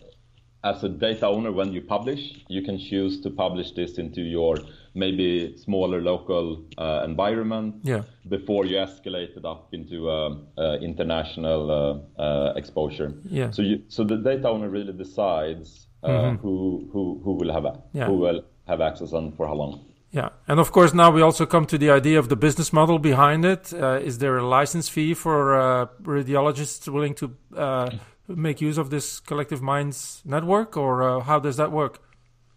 as 0.63 0.84
a 0.84 0.89
data 0.89 1.27
owner, 1.27 1.51
when 1.51 1.74
you 1.74 1.81
publish, 1.81 2.43
you 2.48 2.62
can 2.62 2.79
choose 2.79 3.19
to 3.22 3.29
publish 3.29 3.72
this 3.72 3.98
into 3.98 4.22
your 4.22 4.57
maybe 4.96 5.56
smaller 5.58 6.02
local 6.02 6.64
uh, 6.78 7.04
environment 7.06 7.75
yeah. 7.84 8.04
before 8.28 8.66
you 8.66 8.78
escalate 8.78 9.38
it 9.38 9.46
up 9.46 9.68
into 9.74 10.10
uh, 10.10 10.36
uh, 10.58 10.78
international 10.82 12.04
uh, 12.18 12.54
exposure. 12.56 13.14
Yeah. 13.30 13.52
So 13.52 13.62
you, 13.62 13.84
so 13.90 14.04
the 14.04 14.18
data 14.18 14.50
owner 14.50 14.70
really 14.70 14.94
decides 14.94 15.88
mm-hmm. 16.04 16.38
who 16.42 16.90
who 16.92 17.22
who 17.24 17.34
will 17.34 17.54
have 17.54 17.66
yeah. 17.94 18.08
who 18.08 18.14
will 18.14 18.44
have 18.68 18.82
access 18.82 19.12
and 19.12 19.36
for 19.36 19.48
how 19.48 19.54
long. 19.54 19.86
Yeah, 20.12 20.30
and 20.48 20.60
of 20.62 20.72
course 20.72 20.94
now 20.94 21.12
we 21.12 21.22
also 21.22 21.46
come 21.46 21.66
to 21.66 21.78
the 21.78 21.92
idea 21.92 22.18
of 22.18 22.30
the 22.30 22.38
business 22.38 22.72
model 22.72 23.00
behind 23.00 23.44
it. 23.44 23.74
Uh, 23.74 24.00
is 24.02 24.20
there 24.20 24.38
a 24.38 24.48
license 24.48 24.88
fee 24.88 25.14
for 25.14 25.60
uh, 25.60 25.88
radiologists 26.04 26.88
willing 26.88 27.16
to 27.16 27.36
uh, 27.56 27.90
make 28.28 28.62
use 28.62 28.78
of 28.78 28.90
this 28.90 29.20
Collective 29.20 29.62
Minds 29.62 30.22
network, 30.24 30.78
or 30.78 31.04
uh, 31.04 31.20
how 31.20 31.40
does 31.40 31.58
that 31.58 31.72
work? 31.72 32.00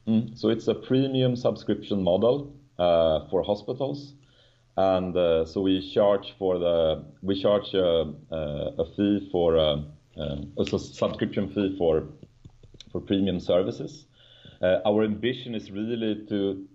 Mm, 0.09 0.39
so 0.39 0.49
it's 0.49 0.69
a 0.69 0.75
premium 0.75 1.37
subscription 1.37 2.03
model 2.03 2.53
uh, 2.79 3.29
for 3.29 3.43
hospitals, 3.43 4.15
and 4.77 5.15
uh, 5.17 5.45
so 5.45 5.61
we 5.61 5.93
charge 5.93 6.35
for 6.39 6.59
the 6.59 7.05
we 7.23 7.41
charge 7.41 7.75
a, 7.75 8.13
a 8.31 8.85
fee 8.97 9.29
for 9.31 9.57
a, 9.57 9.85
a 10.17 10.65
subscription 10.79 11.53
fee 11.53 11.77
for 11.77 12.05
for 12.91 13.01
premium 13.01 13.39
services 13.39 14.07
uh, 14.63 14.81
our 14.85 15.05
ambition 15.05 15.55
is 15.55 15.71
really 15.71 16.27
to 16.29 16.67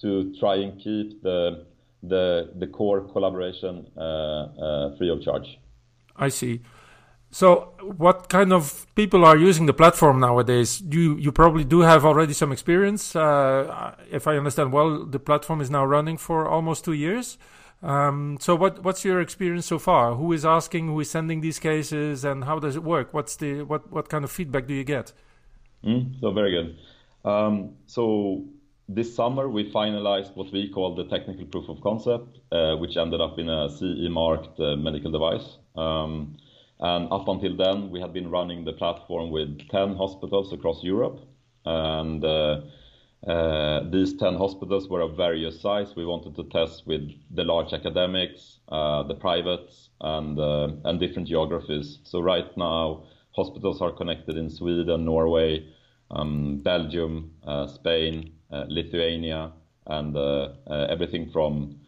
to 0.00 0.34
try 0.38 0.56
and 0.56 0.80
keep 0.80 1.22
the 1.22 1.66
the 2.02 2.52
the 2.58 2.66
core 2.66 3.00
collaboration 3.00 3.86
uh, 3.96 4.00
uh, 4.00 4.96
free 4.96 5.10
of 5.10 5.22
charge. 5.22 5.58
I 6.16 6.28
see. 6.28 6.60
So, 7.30 7.74
what 7.96 8.28
kind 8.30 8.52
of 8.52 8.86
people 8.94 9.24
are 9.24 9.36
using 9.36 9.66
the 9.66 9.74
platform 9.74 10.18
nowadays? 10.18 10.80
You 10.80 11.16
you 11.16 11.30
probably 11.30 11.64
do 11.64 11.80
have 11.80 12.04
already 12.04 12.32
some 12.32 12.52
experience. 12.52 13.14
Uh, 13.14 13.94
if 14.10 14.26
I 14.26 14.36
understand 14.36 14.72
well, 14.72 15.04
the 15.04 15.18
platform 15.18 15.60
is 15.60 15.70
now 15.70 15.84
running 15.84 16.16
for 16.16 16.48
almost 16.48 16.84
two 16.84 16.94
years. 16.94 17.36
Um, 17.82 18.38
so, 18.40 18.56
what 18.56 18.82
what's 18.82 19.04
your 19.04 19.20
experience 19.20 19.66
so 19.66 19.78
far? 19.78 20.14
Who 20.14 20.32
is 20.32 20.44
asking? 20.46 20.88
Who 20.88 21.00
is 21.00 21.10
sending 21.10 21.42
these 21.42 21.58
cases? 21.58 22.24
And 22.24 22.44
how 22.44 22.58
does 22.58 22.76
it 22.76 22.82
work? 22.82 23.12
What's 23.12 23.36
the 23.36 23.62
what 23.62 23.92
what 23.92 24.08
kind 24.08 24.24
of 24.24 24.30
feedback 24.30 24.66
do 24.66 24.74
you 24.74 24.84
get? 24.84 25.12
Mm, 25.84 26.18
so 26.20 26.32
very 26.32 26.50
good. 26.50 26.76
Um, 27.30 27.76
so 27.86 28.44
this 28.88 29.14
summer 29.14 29.48
we 29.50 29.70
finalized 29.70 30.34
what 30.34 30.50
we 30.50 30.70
call 30.70 30.94
the 30.94 31.04
technical 31.04 31.44
proof 31.44 31.68
of 31.68 31.80
concept, 31.82 32.38
uh, 32.52 32.76
which 32.76 32.96
ended 32.96 33.20
up 33.20 33.38
in 33.38 33.50
a 33.50 33.68
CE 33.68 34.08
marked 34.08 34.58
uh, 34.58 34.76
medical 34.76 35.10
device. 35.10 35.58
Um, 35.76 36.38
and 36.80 37.12
up 37.12 37.26
until 37.26 37.56
then, 37.56 37.90
we 37.90 38.00
had 38.00 38.12
been 38.12 38.30
running 38.30 38.64
the 38.64 38.72
platform 38.72 39.30
with 39.30 39.68
10 39.68 39.96
hospitals 39.96 40.52
across 40.52 40.82
Europe. 40.82 41.20
And 41.64 42.24
uh, 42.24 42.60
uh 43.26 43.90
these 43.90 44.14
10 44.16 44.36
hospitals 44.36 44.88
were 44.88 45.00
of 45.00 45.16
various 45.16 45.60
size. 45.60 45.96
We 45.96 46.06
wanted 46.06 46.36
to 46.36 46.44
test 46.44 46.86
with 46.86 47.10
the 47.32 47.42
large 47.42 47.72
academics, 47.72 48.60
uh, 48.68 49.02
the 49.02 49.14
privates, 49.14 49.90
and, 50.00 50.38
uh, 50.38 50.68
and 50.84 51.00
different 51.00 51.26
geographies. 51.26 51.98
So 52.04 52.20
right 52.20 52.56
now, 52.56 53.04
hospitals 53.32 53.80
are 53.82 53.90
connected 53.90 54.36
in 54.36 54.48
Sweden, 54.48 55.04
Norway, 55.04 55.66
um, 56.12 56.60
Belgium, 56.62 57.32
uh, 57.44 57.66
Spain, 57.66 58.32
uh, 58.52 58.64
Lithuania, 58.68 59.52
and 59.86 60.16
everything 60.68 61.30
from, 61.30 61.80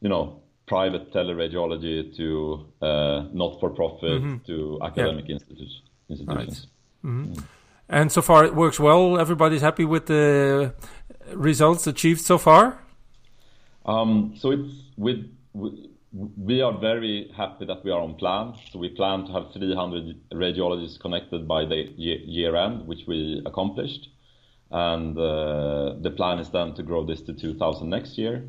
you 0.00 0.08
know, 0.08 0.43
private 0.66 1.12
teleradiology 1.12 2.16
to 2.16 2.66
not-for-profit 2.80 4.22
mm-hmm. 4.22 4.36
to 4.46 4.78
academic 4.82 5.28
yeah. 5.28 5.36
institu- 5.36 5.82
institutions. 6.08 6.66
Right. 7.02 7.10
Mm-hmm. 7.10 7.32
Mm. 7.32 7.44
And 7.88 8.10
so 8.10 8.22
far, 8.22 8.44
it 8.44 8.54
works 8.54 8.80
well. 8.80 9.18
Everybody's 9.18 9.60
happy 9.60 9.84
with 9.84 10.06
the 10.06 10.74
results 11.32 11.86
achieved 11.86 12.20
so 12.20 12.38
far. 12.38 12.80
Um, 13.84 14.34
so 14.38 14.50
it's 14.52 14.72
with, 14.96 15.30
with 15.52 15.74
we 16.36 16.62
are 16.62 16.78
very 16.78 17.30
happy 17.36 17.66
that 17.66 17.84
we 17.84 17.90
are 17.90 18.00
on 18.00 18.14
plan. 18.14 18.54
So 18.70 18.78
we 18.78 18.88
plan 18.88 19.26
to 19.26 19.32
have 19.32 19.52
300 19.52 20.30
radiologists 20.32 20.98
connected 20.98 21.46
by 21.46 21.64
the 21.64 21.92
year 21.96 22.54
end, 22.56 22.86
which 22.86 23.00
we 23.06 23.42
accomplished. 23.44 24.08
And 24.70 25.18
uh, 25.18 25.94
the 26.00 26.12
plan 26.16 26.38
is 26.38 26.50
then 26.50 26.74
to 26.74 26.82
grow 26.82 27.04
this 27.04 27.20
to 27.22 27.32
2,000 27.32 27.88
next 27.90 28.16
year. 28.16 28.44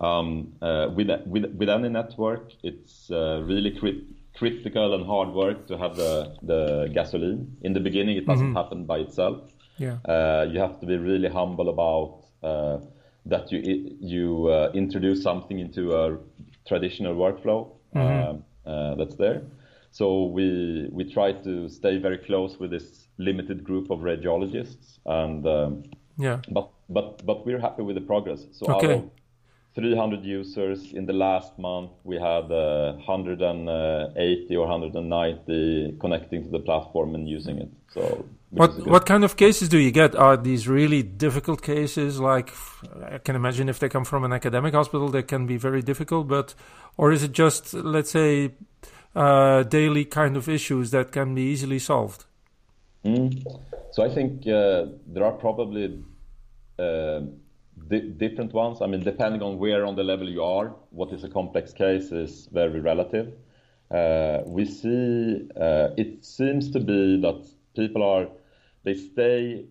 Um, 0.00 0.52
uh, 0.62 0.88
with, 0.94 1.08
with, 1.26 1.46
with 1.54 1.68
any 1.68 1.88
network, 1.88 2.52
it's 2.62 3.10
uh, 3.10 3.42
really 3.44 3.72
crit- 3.72 4.04
critical 4.34 4.94
and 4.94 5.04
hard 5.04 5.30
work 5.30 5.66
to 5.66 5.76
have 5.76 5.96
the, 5.96 6.36
the 6.42 6.88
gasoline. 6.94 7.56
In 7.62 7.72
the 7.72 7.80
beginning, 7.80 8.16
it 8.16 8.26
doesn't 8.26 8.48
mm-hmm. 8.48 8.56
happen 8.56 8.84
by 8.84 8.98
itself. 8.98 9.40
Yeah. 9.76 9.98
Uh, 10.04 10.46
you 10.50 10.60
have 10.60 10.80
to 10.80 10.86
be 10.86 10.96
really 10.96 11.28
humble 11.28 11.68
about 11.68 12.24
uh, 12.42 12.78
that 13.26 13.50
you 13.52 13.96
you 14.00 14.48
uh, 14.48 14.70
introduce 14.74 15.22
something 15.22 15.58
into 15.58 15.94
a 15.94 16.18
traditional 16.66 17.14
workflow 17.14 17.70
mm-hmm. 17.94 18.40
uh, 18.66 18.94
that's 18.94 19.16
there. 19.16 19.42
So 19.90 20.26
we 20.26 20.88
we 20.92 21.04
try 21.04 21.32
to 21.32 21.68
stay 21.68 21.98
very 21.98 22.18
close 22.18 22.58
with 22.58 22.70
this 22.70 23.08
limited 23.18 23.64
group 23.64 23.90
of 23.90 24.00
radiologists, 24.00 24.98
and 25.06 25.46
um, 25.46 25.84
yeah, 26.16 26.40
but 26.50 26.70
but 26.88 27.24
but 27.24 27.46
we're 27.46 27.60
happy 27.60 27.82
with 27.82 27.96
the 27.96 28.02
progress. 28.02 28.46
So 28.52 28.66
okay. 28.74 28.94
of 28.94 29.10
300 29.74 30.24
users 30.24 30.92
in 30.92 31.06
the 31.06 31.12
last 31.12 31.58
month, 31.58 31.90
we 32.02 32.16
had 32.16 32.50
uh, 32.50 32.94
180 33.06 34.56
or 34.56 34.66
190 34.66 35.96
connecting 36.00 36.42
to 36.42 36.50
the 36.50 36.58
platform 36.58 37.14
and 37.14 37.28
using 37.28 37.58
it. 37.58 37.70
So 37.94 38.26
what 38.50 38.86
what 38.86 39.04
kind 39.04 39.24
of 39.24 39.36
cases 39.36 39.68
do 39.68 39.78
you 39.78 39.90
get? 39.90 40.16
Are 40.16 40.36
these 40.36 40.66
really 40.68 41.02
difficult 41.02 41.62
cases? 41.62 42.18
Like 42.18 42.52
I 43.04 43.18
can 43.18 43.36
imagine 43.36 43.68
if 43.68 43.78
they 43.78 43.88
come 43.88 44.04
from 44.04 44.24
an 44.24 44.32
academic 44.32 44.74
hospital, 44.74 45.08
they 45.08 45.22
can 45.22 45.46
be 45.46 45.58
very 45.58 45.82
difficult. 45.82 46.28
But 46.28 46.54
or 46.96 47.12
is 47.12 47.22
it 47.22 47.32
just 47.32 47.74
let's 47.74 48.10
say 48.10 48.54
uh, 49.14 49.64
daily 49.64 50.06
kind 50.06 50.36
of 50.36 50.48
issues 50.48 50.90
that 50.92 51.12
can 51.12 51.34
be 51.34 51.42
easily 51.42 51.78
solved? 51.78 52.24
Mm. 53.04 53.44
So 53.92 54.02
I 54.02 54.08
think 54.08 54.46
uh, 54.46 54.86
there 55.06 55.24
are 55.24 55.32
probably 55.32 56.02
uh, 56.78 57.20
di- 57.88 58.10
different 58.10 58.52
ones. 58.52 58.80
I 58.82 58.86
mean, 58.86 59.02
depending 59.02 59.42
on 59.42 59.58
where 59.58 59.86
on 59.86 59.96
the 59.96 60.04
level 60.04 60.28
you 60.28 60.42
are, 60.42 60.74
what 60.90 61.12
is 61.12 61.24
a 61.24 61.28
complex 61.28 61.72
case 61.72 62.12
is 62.12 62.48
very 62.52 62.80
relative. 62.80 63.32
Uh, 63.90 64.40
we 64.46 64.64
see 64.64 65.48
uh, 65.56 65.88
it 65.96 66.24
seems 66.24 66.70
to 66.72 66.80
be 66.80 67.20
that 67.20 67.48
people 67.74 68.02
are 68.02 68.28
they 68.84 68.94
stay 68.94 69.64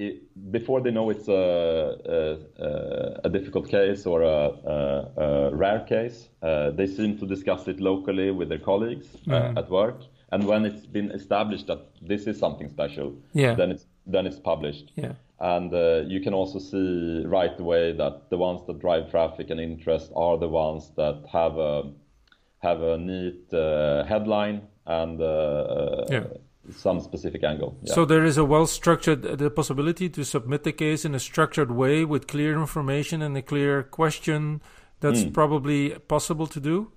it, 0.00 0.50
before 0.50 0.80
they 0.80 0.90
know 0.90 1.10
it's 1.10 1.28
a, 1.28 2.38
a, 2.58 3.26
a 3.26 3.28
difficult 3.28 3.68
case 3.68 4.06
or 4.06 4.22
a, 4.22 5.10
a 5.16 5.54
rare 5.54 5.80
case, 5.80 6.28
uh, 6.42 6.70
they 6.70 6.86
seem 6.86 7.18
to 7.18 7.26
discuss 7.26 7.68
it 7.68 7.80
locally 7.80 8.30
with 8.30 8.48
their 8.48 8.58
colleagues 8.58 9.06
uh, 9.14 9.30
mm-hmm. 9.30 9.58
at 9.58 9.68
work. 9.70 10.00
And 10.32 10.46
when 10.46 10.64
it's 10.64 10.86
been 10.86 11.10
established 11.10 11.66
that 11.66 11.80
this 12.00 12.26
is 12.26 12.38
something 12.38 12.70
special, 12.70 13.14
yeah. 13.32 13.54
then 13.54 13.70
it's 13.72 13.86
then 14.06 14.26
it's 14.26 14.38
published. 14.38 14.92
Yeah. 14.96 15.12
And 15.40 15.72
uh, 15.72 16.02
you 16.06 16.20
can 16.20 16.34
also 16.34 16.58
see 16.58 17.24
right 17.26 17.58
away 17.58 17.92
that 17.92 18.28
the 18.28 18.36
ones 18.36 18.60
that 18.66 18.78
drive 18.78 19.10
traffic 19.10 19.48
and 19.50 19.58
interest 19.58 20.12
are 20.14 20.36
the 20.36 20.48
ones 20.48 20.90
that 20.96 21.24
have 21.32 21.56
a 21.56 21.92
have 22.58 22.82
a 22.82 22.98
neat 22.98 23.52
uh, 23.54 24.04
headline 24.04 24.68
and 24.86 25.18
uh, 25.20 26.04
yeah 26.10 26.24
some 26.76 27.00
specific 27.00 27.42
angle. 27.44 27.76
Yeah. 27.82 27.94
So 27.94 28.04
there 28.04 28.24
is 28.24 28.36
a 28.36 28.44
well 28.44 28.66
structured 28.66 29.22
the 29.22 29.50
possibility 29.50 30.08
to 30.10 30.24
submit 30.24 30.64
the 30.64 30.72
case 30.72 31.04
in 31.04 31.14
a 31.14 31.20
structured 31.20 31.70
way 31.70 32.04
with 32.04 32.26
clear 32.26 32.58
information 32.58 33.22
and 33.22 33.36
a 33.36 33.42
clear 33.42 33.82
question. 33.82 34.62
That's 35.00 35.22
mm. 35.22 35.32
probably 35.32 35.90
possible 36.08 36.46
to 36.46 36.60
do. 36.60 36.92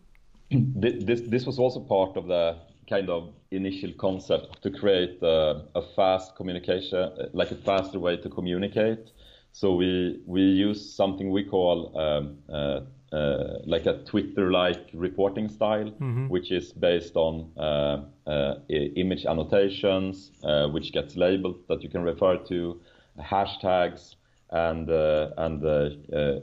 This 0.52 1.22
this 1.22 1.46
was 1.46 1.58
also 1.58 1.80
part 1.80 2.18
of 2.18 2.28
the 2.28 2.58
kind 2.90 3.10
of 3.10 3.34
initial 3.52 3.92
concept 3.98 4.62
to 4.64 4.70
create 4.70 5.22
a, 5.22 5.64
a 5.76 5.82
fast 5.96 6.36
communication, 6.36 7.10
like 7.34 7.52
a 7.52 7.56
faster 7.56 8.00
way 8.00 8.18
to 8.18 8.30
communicate. 8.30 9.12
So 9.52 9.76
we 9.76 10.20
we 10.26 10.42
use 10.42 10.94
something 10.96 11.32
we 11.32 11.44
call 11.44 11.96
um, 11.98 12.38
uh, 12.50 12.82
uh, 13.16 13.60
like 13.66 13.86
a 13.86 14.04
Twitter-like 14.06 14.90
reporting 14.94 15.48
style, 15.48 15.92
mm-hmm. 15.92 16.28
which 16.30 16.52
is 16.52 16.74
based 16.74 17.16
on 17.16 17.52
uh, 17.58 18.02
uh, 18.28 18.56
image 18.70 19.26
annotations, 19.28 20.32
uh, 20.44 20.68
which 20.68 20.92
gets 20.92 21.16
labeled 21.16 21.58
that 21.70 21.84
you 21.84 21.90
can 21.90 22.02
refer 22.02 22.38
to, 22.38 22.82
hashtags, 23.20 24.16
and 24.50 24.90
uh, 24.90 25.30
and 25.38 25.64
uh, 25.64 25.90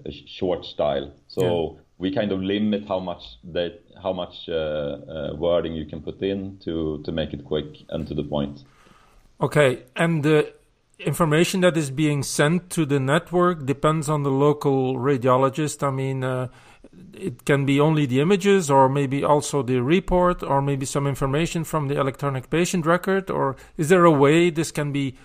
a 0.07 0.13
short 0.27 0.65
style. 0.65 1.13
So 1.27 1.43
yeah. 1.43 1.81
We 2.01 2.11
kind 2.11 2.33
of 2.33 2.41
limit 2.43 2.89
how 2.89 2.99
much 2.99 3.23
they, 3.45 3.79
how 4.03 4.13
much 4.13 4.49
wording 5.39 5.75
you 5.75 5.87
can 5.87 6.01
put 6.01 6.21
in 6.23 6.59
to 6.65 7.03
to 7.05 7.13
make 7.13 7.33
it 7.33 7.45
quick 7.45 7.67
and 7.91 8.09
to 8.09 8.15
the 8.15 8.25
point. 8.25 8.65
Okay, 9.41 9.85
and 9.95 10.23
the 10.23 10.53
information 10.99 11.61
that 11.61 11.77
is 11.77 11.91
being 11.91 12.23
sent 12.23 12.71
to 12.71 12.85
the 12.85 13.01
network 13.01 13.65
depends 13.65 14.09
on 14.09 14.23
the 14.23 14.31
local 14.31 14.97
radiologist. 14.97 15.83
I 15.83 15.91
mean, 15.91 16.25
uh, 16.25 16.49
it 17.15 17.45
can 17.45 17.65
be 17.65 17.81
only 17.81 18.07
the 18.07 18.21
images, 18.21 18.71
or 18.71 18.89
maybe 18.89 19.25
also 19.25 19.63
the 19.63 19.81
report, 19.81 20.43
or 20.43 20.61
maybe 20.61 20.87
some 20.87 21.07
information 21.07 21.65
from 21.65 21.89
the 21.89 21.99
electronic 21.99 22.51
patient 22.51 22.87
record. 22.87 23.31
Or 23.31 23.57
is 23.77 23.89
there 23.89 24.05
a 24.05 24.11
way 24.11 24.51
this 24.51 24.71
can 24.73 24.93
be? 24.93 25.17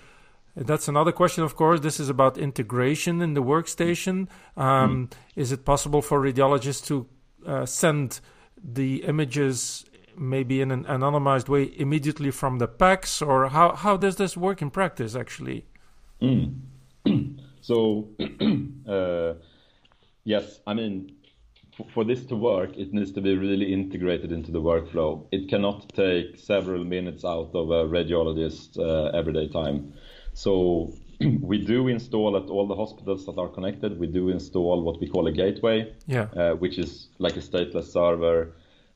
That's 0.55 0.87
another 0.87 1.11
question, 1.11 1.43
of 1.43 1.55
course. 1.55 1.81
This 1.81 1.99
is 1.99 2.07
about 2.09 2.37
integration 2.37 3.21
in 3.21 3.33
the 3.33 3.43
workstation. 3.43 4.27
Um, 4.55 5.07
mm. 5.07 5.11
Is 5.35 5.51
it 5.51 5.65
possible 5.65 6.01
for 6.01 6.21
radiologists 6.21 6.85
to 6.87 7.07
uh, 7.45 7.65
send 7.65 8.21
the 8.63 9.03
images 9.03 9.85
maybe 10.17 10.61
in 10.61 10.71
an 10.71 10.85
anonymized 10.85 11.49
way 11.49 11.73
immediately 11.77 12.31
from 12.31 12.59
the 12.59 12.67
PACS, 12.67 13.21
or 13.21 13.49
how, 13.49 13.75
how 13.75 13.97
does 13.97 14.15
this 14.15 14.37
work 14.37 14.61
in 14.61 14.69
practice 14.69 15.15
actually? 15.15 15.65
Mm. 16.21 16.61
so, 17.61 18.09
uh, 18.89 19.33
yes, 20.23 20.61
I 20.65 20.73
mean, 20.73 21.15
for, 21.75 21.87
for 21.93 22.03
this 22.03 22.25
to 22.27 22.35
work, 22.35 22.77
it 22.77 22.93
needs 22.93 23.11
to 23.13 23.21
be 23.21 23.35
really 23.35 23.73
integrated 23.73 24.31
into 24.31 24.51
the 24.51 24.61
workflow. 24.61 25.27
It 25.31 25.49
cannot 25.49 25.89
take 25.89 26.39
several 26.39 26.83
minutes 26.83 27.25
out 27.25 27.51
of 27.53 27.69
a 27.71 27.85
radiologist's 27.85 28.77
uh, 28.77 29.11
everyday 29.13 29.49
time. 29.49 29.93
So, 30.35 30.93
we 31.41 31.57
do 31.65 31.87
install 31.87 32.37
at 32.37 32.49
all 32.49 32.67
the 32.67 32.75
hospitals 32.75 33.25
that 33.25 33.37
are 33.39 33.47
connected. 33.47 33.99
We 33.99 34.07
do 34.07 34.29
install 34.29 34.83
what 34.83 34.99
we 34.99 35.07
call 35.09 35.25
a 35.25 35.31
gateway, 35.31 35.93
yeah. 36.05 36.27
uh, 36.37 36.53
which 36.53 36.77
is 36.77 37.07
like 37.17 37.35
a 37.35 37.41
stateless 37.41 37.91
server 37.91 38.53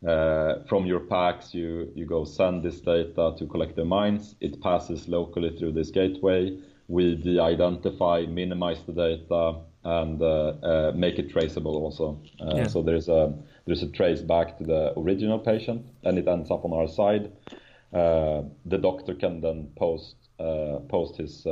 uh, 0.07 0.63
from 0.67 0.85
your 0.85 1.01
PACS, 1.01 1.53
you, 1.53 1.91
you 1.93 2.05
go 2.05 2.23
send 2.23 2.63
this 2.63 2.79
data 2.79 3.33
to 3.37 3.47
Collective 3.47 3.85
Minds. 3.85 4.35
It 4.39 4.61
passes 4.61 5.07
locally 5.07 5.55
through 5.57 5.73
this 5.73 5.91
gateway. 5.91 6.57
We 6.87 7.15
de-identify, 7.15 8.25
minimize 8.27 8.81
the 8.83 8.93
data, 8.93 9.59
and 9.83 10.21
uh, 10.21 10.53
uh, 10.63 10.91
make 10.95 11.19
it 11.19 11.29
traceable 11.29 11.75
also. 11.75 12.21
Uh, 12.39 12.55
yeah. 12.55 12.67
So 12.67 12.81
there's 12.81 13.09
a 13.09 13.33
there's 13.65 13.83
a 13.83 13.87
trace 13.87 14.21
back 14.21 14.57
to 14.57 14.63
the 14.63 14.97
original 14.97 15.37
patient, 15.37 15.85
and 16.03 16.17
it 16.17 16.27
ends 16.27 16.49
up 16.49 16.65
on 16.65 16.73
our 16.73 16.87
side. 16.87 17.31
Uh, 17.93 18.43
the 18.65 18.77
doctor 18.77 19.13
can 19.13 19.41
then 19.41 19.69
post 19.75 20.15
post 20.89 21.17
his 21.17 21.45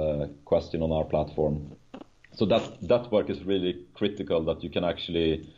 question 0.46 0.82
on 0.82 0.92
our 0.92 1.06
platform. 1.06 1.76
So 2.34 2.46
that 2.46 2.64
that 2.88 3.12
work 3.12 3.30
is 3.30 3.44
really 3.44 3.86
critical. 3.94 4.44
That 4.46 4.64
you 4.64 4.70
can 4.70 4.84
actually 4.84 5.50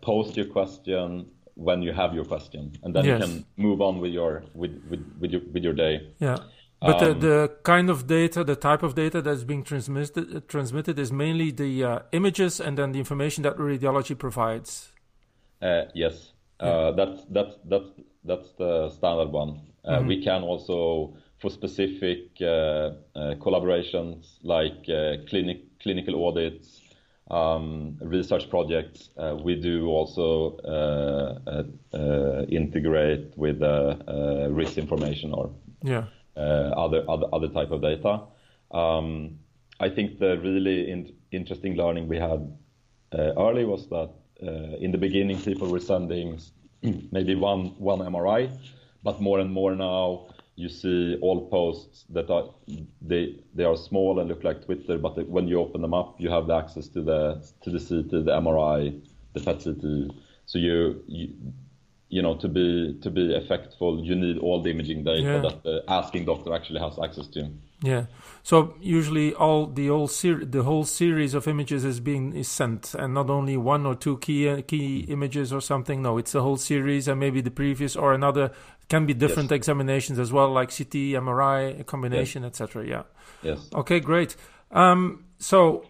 post 0.00 0.36
your 0.36 0.46
question 0.46 1.26
when 1.54 1.82
you 1.82 1.92
have 1.92 2.14
your 2.14 2.24
question, 2.24 2.72
and 2.82 2.94
then 2.94 3.04
yes. 3.04 3.20
you 3.20 3.26
can 3.26 3.44
move 3.56 3.80
on 3.80 4.00
with 4.00 4.12
your 4.12 4.44
with 4.54 4.72
with 4.90 5.02
with 5.20 5.30
your, 5.32 5.42
with 5.52 5.62
your 5.62 5.74
day. 5.74 6.12
Yeah. 6.18 6.38
But 6.80 7.02
um, 7.02 7.20
the, 7.20 7.26
the 7.26 7.52
kind 7.62 7.90
of 7.90 8.06
data, 8.06 8.42
the 8.42 8.56
type 8.56 8.82
of 8.82 8.94
data 8.94 9.20
that's 9.20 9.44
being 9.44 9.62
transmitted 9.64 10.48
transmitted 10.48 10.98
is 10.98 11.12
mainly 11.12 11.50
the 11.50 11.84
uh, 11.84 11.98
images 12.12 12.58
and 12.58 12.78
then 12.78 12.92
the 12.92 12.98
information 12.98 13.42
that 13.42 13.56
radiology 13.58 14.16
provides. 14.16 14.92
Uh, 15.60 15.82
yes, 15.94 16.32
uh, 16.58 16.92
that's 16.92 17.24
that's 17.28 17.56
that's 17.66 17.90
that's 18.24 18.52
the 18.52 18.88
standard 18.90 19.30
one. 19.30 19.60
Uh, 19.84 19.98
mm-hmm. 19.98 20.06
We 20.08 20.24
can 20.24 20.42
also, 20.42 21.16
for 21.40 21.50
specific 21.50 22.36
uh, 22.40 22.44
uh, 22.44 23.34
collaborations 23.40 24.36
like 24.42 24.84
clinic 25.28 25.62
clinical 25.82 26.26
audits, 26.26 26.82
um, 27.30 27.96
research 28.02 28.50
projects, 28.50 29.08
uh, 29.16 29.34
we 29.42 29.54
do 29.54 29.86
also 29.86 30.58
uh, 30.58 31.62
uh, 31.96 32.44
integrate 32.50 33.32
with 33.36 33.62
RIS 33.62 34.76
information 34.76 35.32
or 35.32 35.50
yeah. 35.82 36.04
other, 36.36 37.04
other 37.08 37.26
other 37.32 37.48
type 37.48 37.70
of 37.70 37.80
data. 37.80 38.20
Um, 38.70 39.38
I 39.80 39.88
think 39.88 40.18
the 40.18 40.38
really 40.38 40.90
in- 40.90 41.14
interesting 41.32 41.74
learning 41.74 42.06
we 42.06 42.18
had 42.18 42.52
early 43.14 43.64
was 43.64 43.88
that 43.88 44.10
in 44.80 44.92
the 44.92 44.98
beginning 44.98 45.40
people 45.40 45.70
were 45.70 45.80
sending 45.80 46.38
maybe 47.12 47.34
one 47.34 47.74
one 47.78 48.00
MRI, 48.00 48.50
but 49.02 49.22
more 49.22 49.38
and 49.38 49.50
more 49.50 49.74
now 49.74 50.26
you 50.60 50.68
see 50.68 51.16
all 51.22 51.48
posts 51.48 52.04
that 52.10 52.30
are 52.30 52.44
they 53.00 53.36
they 53.54 53.64
are 53.64 53.76
small 53.76 54.20
and 54.20 54.28
look 54.28 54.44
like 54.44 54.64
Twitter, 54.64 54.98
but 54.98 55.26
when 55.28 55.48
you 55.48 55.58
open 55.58 55.80
them 55.80 55.94
up, 55.94 56.20
you 56.20 56.30
have 56.30 56.46
the 56.46 56.54
access 56.54 56.88
to 56.88 57.00
the 57.02 57.42
to 57.62 57.70
the 57.70 57.78
CT, 57.78 58.10
the 58.10 58.32
MRI, 58.32 59.00
the 59.32 59.40
PET 59.40 59.64
CT. 59.64 60.14
So 60.46 60.58
you, 60.58 61.02
you 61.06 61.32
you 62.10 62.20
know 62.20 62.36
to 62.36 62.48
be 62.48 62.98
to 63.02 63.10
be 63.10 63.28
effectful, 63.28 64.04
you 64.04 64.14
need 64.14 64.38
all 64.38 64.60
the 64.60 64.70
imaging 64.70 65.04
data 65.04 65.22
yeah. 65.22 65.38
that 65.38 65.62
the 65.62 65.84
asking 65.88 66.26
doctor 66.26 66.52
actually 66.54 66.80
has 66.80 66.98
access 67.02 67.26
to. 67.28 67.50
Yeah. 67.82 68.06
So 68.42 68.74
usually 68.80 69.32
all 69.34 69.66
the 69.66 69.86
whole 69.86 70.08
ser- 70.08 70.44
the 70.44 70.64
whole 70.64 70.84
series 70.84 71.34
of 71.34 71.48
images 71.48 71.84
is 71.84 72.00
being 72.00 72.34
is 72.34 72.48
sent, 72.48 72.94
and 72.94 73.14
not 73.14 73.30
only 73.30 73.56
one 73.56 73.86
or 73.86 73.94
two 73.94 74.18
key 74.18 74.48
uh, 74.48 74.62
key 74.62 75.06
images 75.08 75.52
or 75.52 75.60
something. 75.60 76.02
No, 76.02 76.18
it's 76.18 76.32
the 76.32 76.42
whole 76.42 76.58
series, 76.58 77.08
and 77.08 77.18
maybe 77.18 77.40
the 77.40 77.50
previous 77.50 77.96
or 77.96 78.12
another 78.12 78.50
can 78.88 79.06
be 79.06 79.14
different 79.14 79.50
yes. 79.50 79.56
examinations 79.56 80.18
as 80.18 80.32
well, 80.32 80.50
like 80.50 80.76
CT, 80.76 81.14
MRI, 81.24 81.80
a 81.80 81.84
combination, 81.84 82.42
yes. 82.42 82.60
etc. 82.60 82.86
Yeah. 82.86 83.02
Yes. 83.42 83.68
Okay, 83.72 84.00
great. 84.00 84.36
Um, 84.72 85.24
so, 85.38 85.86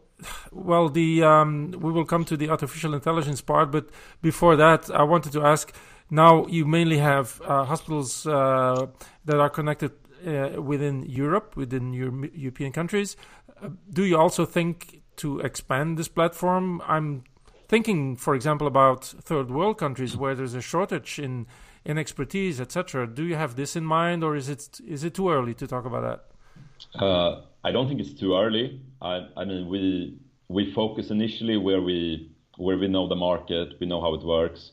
well, 0.52 0.90
the 0.90 1.24
um, 1.24 1.72
we 1.72 1.90
will 1.90 2.04
come 2.04 2.24
to 2.26 2.36
the 2.36 2.50
artificial 2.50 2.94
intelligence 2.94 3.40
part, 3.40 3.72
but 3.72 3.88
before 4.22 4.54
that, 4.56 4.90
I 4.90 5.02
wanted 5.02 5.32
to 5.32 5.42
ask. 5.42 5.72
Now, 6.10 6.46
you 6.46 6.66
mainly 6.66 6.98
have 6.98 7.40
uh, 7.44 7.64
hospitals 7.64 8.26
uh, 8.26 8.86
that 9.24 9.38
are 9.38 9.50
connected 9.50 9.92
uh, 10.26 10.60
within 10.60 11.04
Europe, 11.04 11.56
within 11.56 11.92
European 11.92 12.72
countries. 12.72 13.16
Uh, 13.62 13.70
do 13.92 14.02
you 14.04 14.18
also 14.18 14.44
think 14.44 15.02
to 15.16 15.38
expand 15.40 15.98
this 15.98 16.08
platform? 16.08 16.82
I'm 16.86 17.22
thinking, 17.68 18.16
for 18.16 18.34
example, 18.34 18.66
about 18.66 19.04
third 19.04 19.50
world 19.50 19.78
countries 19.78 20.16
where 20.16 20.34
there's 20.34 20.54
a 20.54 20.62
shortage 20.62 21.18
in 21.18 21.46
in 21.82 21.96
expertise, 21.96 22.60
etc. 22.60 23.06
Do 23.06 23.24
you 23.24 23.36
have 23.36 23.56
this 23.56 23.74
in 23.76 23.84
mind, 23.84 24.22
or 24.22 24.36
is 24.36 24.48
it 24.48 24.80
is 24.86 25.04
it 25.04 25.14
too 25.14 25.30
early 25.30 25.54
to 25.54 25.66
talk 25.66 25.84
about 25.86 26.02
that? 26.08 27.00
Uh, 27.02 27.42
I 27.64 27.70
don't 27.72 27.88
think 27.88 28.00
it's 28.00 28.18
too 28.18 28.34
early. 28.34 28.80
I, 29.00 29.26
I 29.36 29.44
mean, 29.44 29.68
we 29.68 30.18
we 30.48 30.72
focus 30.74 31.10
initially 31.10 31.56
where 31.56 31.80
we 31.80 32.30
where 32.58 32.76
we 32.76 32.88
know 32.88 33.08
the 33.08 33.16
market, 33.16 33.74
we 33.80 33.86
know 33.86 34.00
how 34.00 34.12
it 34.14 34.24
works, 34.24 34.72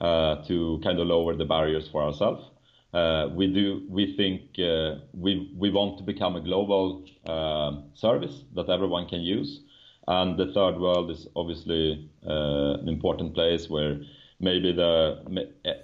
to 0.00 0.80
kind 0.82 0.98
of 0.98 1.06
lower 1.06 1.34
the 1.36 1.44
barriers 1.44 1.88
for 1.88 2.02
ourselves. 2.02 2.50
Uh, 2.94 3.28
we 3.34 3.46
do 3.46 3.82
we 3.90 4.16
think 4.16 4.40
uh, 4.58 4.94
we 5.12 5.52
we 5.58 5.70
want 5.70 5.98
to 5.98 6.04
become 6.04 6.36
a 6.36 6.40
global 6.40 7.04
uh, 7.26 7.72
service 7.94 8.44
that 8.54 8.70
everyone 8.70 9.06
can 9.06 9.20
use, 9.20 9.60
and 10.06 10.38
the 10.38 10.46
third 10.54 10.78
world 10.78 11.10
is 11.10 11.28
obviously 11.36 12.08
uh, 12.26 12.78
an 12.80 12.88
important 12.88 13.34
place 13.34 13.68
where 13.68 14.00
maybe 14.40 14.72
the 14.72 15.22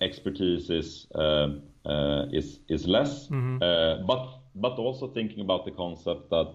expertise 0.00 0.70
is 0.70 1.06
uh, 1.14 1.48
uh, 1.84 2.24
is 2.32 2.60
is 2.68 2.86
less, 2.86 3.28
mm-hmm. 3.28 3.62
Uh, 3.62 4.06
but 4.06 4.40
but 4.54 4.78
also 4.78 5.08
thinking 5.08 5.40
about 5.40 5.66
the 5.66 5.72
concept 5.72 6.30
that, 6.30 6.54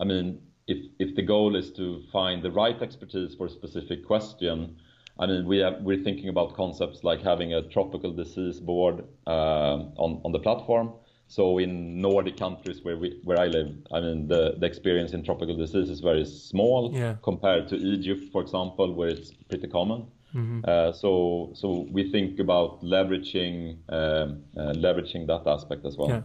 I 0.00 0.04
mean, 0.04 0.40
if 0.66 0.78
if 0.98 1.14
the 1.16 1.22
goal 1.22 1.54
is 1.54 1.70
to 1.72 2.02
find 2.10 2.42
the 2.42 2.50
right 2.50 2.80
expertise 2.80 3.34
for 3.34 3.46
a 3.46 3.50
specific 3.50 4.06
question, 4.06 4.76
I 5.18 5.26
mean, 5.26 5.46
we 5.46 5.58
have, 5.58 5.80
we're 5.80 6.02
thinking 6.02 6.28
about 6.28 6.54
concepts 6.54 7.02
like 7.02 7.22
having 7.22 7.54
a 7.54 7.62
tropical 7.62 8.12
disease 8.12 8.60
board 8.60 9.04
uh, 9.26 9.76
on 9.96 10.20
on 10.24 10.32
the 10.32 10.38
platform. 10.38 10.92
So 11.28 11.58
in 11.58 12.00
Nordic 12.00 12.36
countries 12.36 12.84
where 12.84 12.96
we 12.96 13.20
where 13.24 13.40
I 13.40 13.46
live, 13.46 13.74
I 13.92 14.00
mean, 14.00 14.28
the, 14.28 14.54
the 14.58 14.66
experience 14.66 15.12
in 15.12 15.24
tropical 15.24 15.56
disease 15.56 15.90
is 15.90 16.00
very 16.00 16.24
small 16.24 16.92
yeah. 16.94 17.16
compared 17.22 17.68
to 17.68 17.76
Egypt, 17.76 18.30
for 18.30 18.42
example, 18.42 18.94
where 18.94 19.08
it's 19.08 19.32
pretty 19.48 19.68
common. 19.68 20.06
Mm-hmm. 20.34 20.60
Uh, 20.64 20.92
so 20.92 21.50
so 21.54 21.86
we 21.90 22.10
think 22.12 22.38
about 22.38 22.82
leveraging 22.82 23.78
um, 23.88 24.42
uh, 24.56 24.72
leveraging 24.74 25.26
that 25.26 25.46
aspect 25.46 25.84
as 25.84 25.96
well. 25.96 26.08
Yeah. 26.08 26.22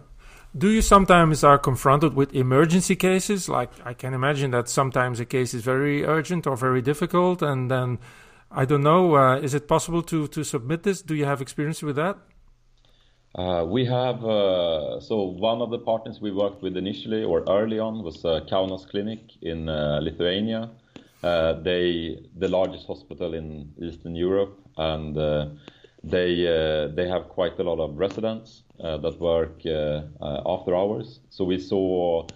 Do 0.56 0.69
you 0.69 0.82
sometimes 0.82 1.45
are 1.45 1.58
confronted 1.58 2.13
with 2.13 2.36
emergency 2.36 2.95
cases? 2.95 3.47
Like 3.47 3.71
I 3.86 3.93
can 3.93 4.13
imagine 4.13 4.51
that 4.51 4.67
sometimes 4.67 5.19
a 5.19 5.25
case 5.25 5.54
is 5.54 5.63
very 5.63 6.04
urgent 6.06 6.45
or 6.45 6.58
very 6.58 6.82
difficult, 6.82 7.41
and 7.41 7.71
then 7.71 7.99
I 8.53 8.65
don't 8.65 8.83
know. 8.83 9.15
Uh, 9.15 9.37
is 9.37 9.53
it 9.53 9.67
possible 9.67 10.03
to 10.03 10.27
to 10.27 10.43
submit 10.43 10.83
this? 10.83 11.01
Do 11.01 11.15
you 11.15 11.25
have 11.25 11.41
experience 11.41 11.81
with 11.81 11.95
that? 11.95 12.17
Uh, 13.33 13.63
we 13.65 13.85
have 13.85 14.25
uh, 14.25 14.99
so 14.99 15.23
one 15.23 15.61
of 15.61 15.69
the 15.69 15.79
partners 15.79 16.19
we 16.19 16.31
worked 16.31 16.61
with 16.61 16.75
initially 16.75 17.23
or 17.23 17.45
early 17.47 17.79
on 17.79 18.03
was 18.03 18.25
uh, 18.25 18.41
Kaunas 18.49 18.85
Clinic 18.89 19.19
in 19.41 19.69
uh, 19.69 19.99
Lithuania. 20.01 20.69
Uh, 21.23 21.53
they 21.61 22.17
the 22.35 22.49
largest 22.49 22.87
hospital 22.87 23.33
in 23.33 23.71
Eastern 23.81 24.15
Europe, 24.15 24.59
and 24.77 25.17
uh, 25.17 25.45
they 26.03 26.43
they 26.93 27.07
have 27.07 27.29
quite 27.29 27.57
a 27.59 27.63
lot 27.63 27.79
of 27.79 27.97
residents 27.97 28.63
that 28.79 29.15
work 29.19 29.65
after 30.45 30.75
hours. 30.75 31.21
So 31.29 31.45
we 31.45 31.57
saw 31.57 32.27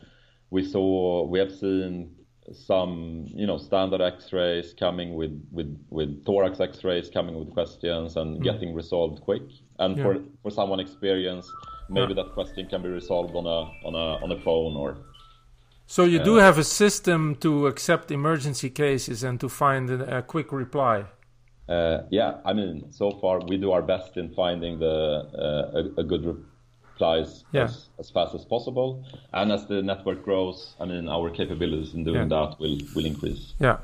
we 0.49 0.63
saw 0.63 1.25
we 1.25 1.39
have 1.39 1.51
seen 1.51 2.15
some 2.53 3.25
you 3.33 3.47
know 3.47 3.57
standard 3.57 4.01
x-rays 4.01 4.73
coming 4.77 5.15
with 5.15 5.33
with 5.51 5.77
with 5.89 6.25
thorax 6.25 6.59
x-rays 6.59 7.09
coming 7.09 7.37
with 7.39 7.51
questions 7.51 8.17
and 8.17 8.39
mm. 8.39 8.43
getting 8.43 8.73
resolved 8.73 9.21
quick 9.21 9.43
and 9.79 9.97
yeah. 9.97 10.03
for 10.03 10.19
for 10.43 10.51
someone 10.51 10.79
experienced 10.79 11.51
maybe 11.89 12.13
yeah. 12.13 12.23
that 12.23 12.33
question 12.33 12.67
can 12.67 12.81
be 12.83 12.89
resolved 12.89 13.35
on 13.35 13.45
a 13.47 13.87
on 13.87 13.95
a 13.95 14.23
on 14.23 14.31
a 14.31 14.39
phone 14.41 14.75
or 14.75 14.97
so 15.87 16.03
you 16.03 16.19
uh, 16.19 16.23
do 16.23 16.35
have 16.35 16.57
a 16.57 16.63
system 16.63 17.35
to 17.35 17.67
accept 17.67 18.11
emergency 18.11 18.69
cases 18.69 19.23
and 19.23 19.39
to 19.39 19.49
find 19.49 19.89
a, 19.89 20.17
a 20.19 20.21
quick 20.21 20.51
reply 20.51 21.03
uh, 21.67 21.99
yeah 22.11 22.35
i 22.45 22.53
mean 22.53 22.91
so 22.91 23.09
far 23.21 23.39
we 23.47 23.57
do 23.57 23.71
our 23.71 23.81
best 23.81 24.17
in 24.17 24.31
finding 24.35 24.77
the 24.77 24.85
uh, 24.85 25.79
a, 25.79 26.01
a, 26.01 26.03
good 26.03 26.45
replies 26.95 27.43
yeah. 27.51 27.63
as, 27.63 27.89
as, 27.99 28.09
fast 28.09 28.33
as 28.33 28.45
possible 28.45 29.03
and 29.33 29.51
as 29.51 29.65
the 29.67 29.81
network 29.81 30.23
grows 30.23 30.75
i 30.79 30.85
mean 30.85 31.07
our 31.09 31.29
capabilities 31.29 31.93
in 31.93 32.03
doing 32.03 32.29
yeah. 32.29 32.47
that 32.47 32.59
will 32.59 32.77
will 32.95 33.05
increase 33.05 33.53
yeah 33.59 33.77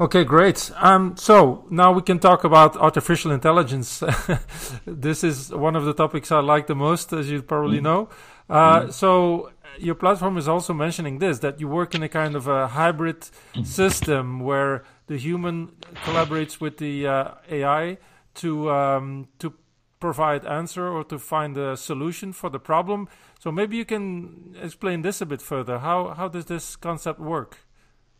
Okay, 0.00 0.22
great. 0.22 0.70
Um, 0.76 1.16
so 1.16 1.64
now 1.70 1.90
we 1.90 2.02
can 2.02 2.20
talk 2.20 2.44
about 2.44 2.76
artificial 2.76 3.32
intelligence. 3.32 4.00
this 4.86 5.24
is 5.24 5.52
one 5.52 5.74
of 5.74 5.84
the 5.86 5.92
topics 5.92 6.30
I 6.30 6.38
like 6.38 6.68
the 6.68 6.76
most, 6.76 7.12
as 7.12 7.28
you 7.28 7.42
probably 7.42 7.80
mm. 7.80 7.82
know. 7.82 8.08
Uh, 8.48 8.82
mm. 8.82 8.92
So 8.92 9.50
your 9.76 9.96
platform 9.96 10.36
is 10.38 10.46
also 10.46 10.72
mentioning 10.72 11.18
this 11.18 11.40
that 11.40 11.58
you 11.58 11.66
work 11.66 11.96
in 11.96 12.04
a 12.04 12.08
kind 12.08 12.36
of 12.36 12.46
a 12.46 12.68
hybrid 12.68 13.22
mm. 13.54 13.66
system 13.66 14.38
where 14.38 14.84
the 15.08 15.16
human 15.16 15.72
collaborates 16.04 16.60
with 16.60 16.78
the 16.78 17.08
uh, 17.08 17.34
AI 17.50 17.98
to 18.34 18.70
um, 18.70 19.26
to 19.40 19.52
provide 20.00 20.46
answer 20.46 20.88
or 20.88 21.04
to 21.04 21.18
find 21.18 21.56
a 21.56 21.76
solution 21.76 22.32
for 22.32 22.50
the 22.50 22.58
problem. 22.58 23.08
So 23.40 23.50
maybe 23.52 23.76
you 23.76 23.84
can 23.84 24.56
explain 24.60 25.02
this 25.02 25.20
a 25.20 25.26
bit 25.26 25.42
further. 25.42 25.78
How 25.78 26.14
how 26.14 26.28
does 26.28 26.46
this 26.46 26.76
concept 26.76 27.20
work? 27.20 27.58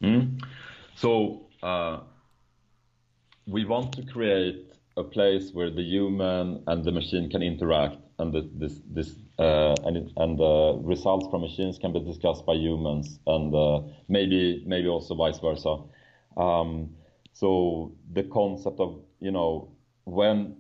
Mm. 0.03 0.41
So 0.95 1.47
uh, 1.63 2.01
we 3.47 3.65
want 3.65 3.93
to 3.95 4.03
create 4.03 4.73
a 4.97 5.05
place 5.05 5.51
where 5.53 5.71
the 5.71 5.83
human 5.83 6.63
and 6.67 6.85
the 6.85 6.93
machine 6.93 7.31
can 7.31 7.43
interact, 7.43 7.97
and 8.19 8.33
the, 8.33 8.49
this 8.55 8.81
this 8.91 9.15
uh, 9.39 9.75
and 9.85 10.11
and 10.17 10.87
results 10.87 11.27
from 11.31 11.43
machines 11.43 11.79
can 11.79 11.93
be 11.93 12.01
discussed 12.01 12.45
by 12.45 12.55
humans, 12.55 13.19
and 13.27 13.55
uh, 13.55 13.81
maybe 14.09 14.63
maybe 14.67 14.89
also 14.89 15.15
vice 15.15 15.39
versa. 15.39 15.79
Um, 16.37 16.91
so 17.33 17.93
the 18.13 18.25
concept 18.25 18.81
of 18.81 19.01
you 19.21 19.31
know 19.31 19.71
when 20.05 20.57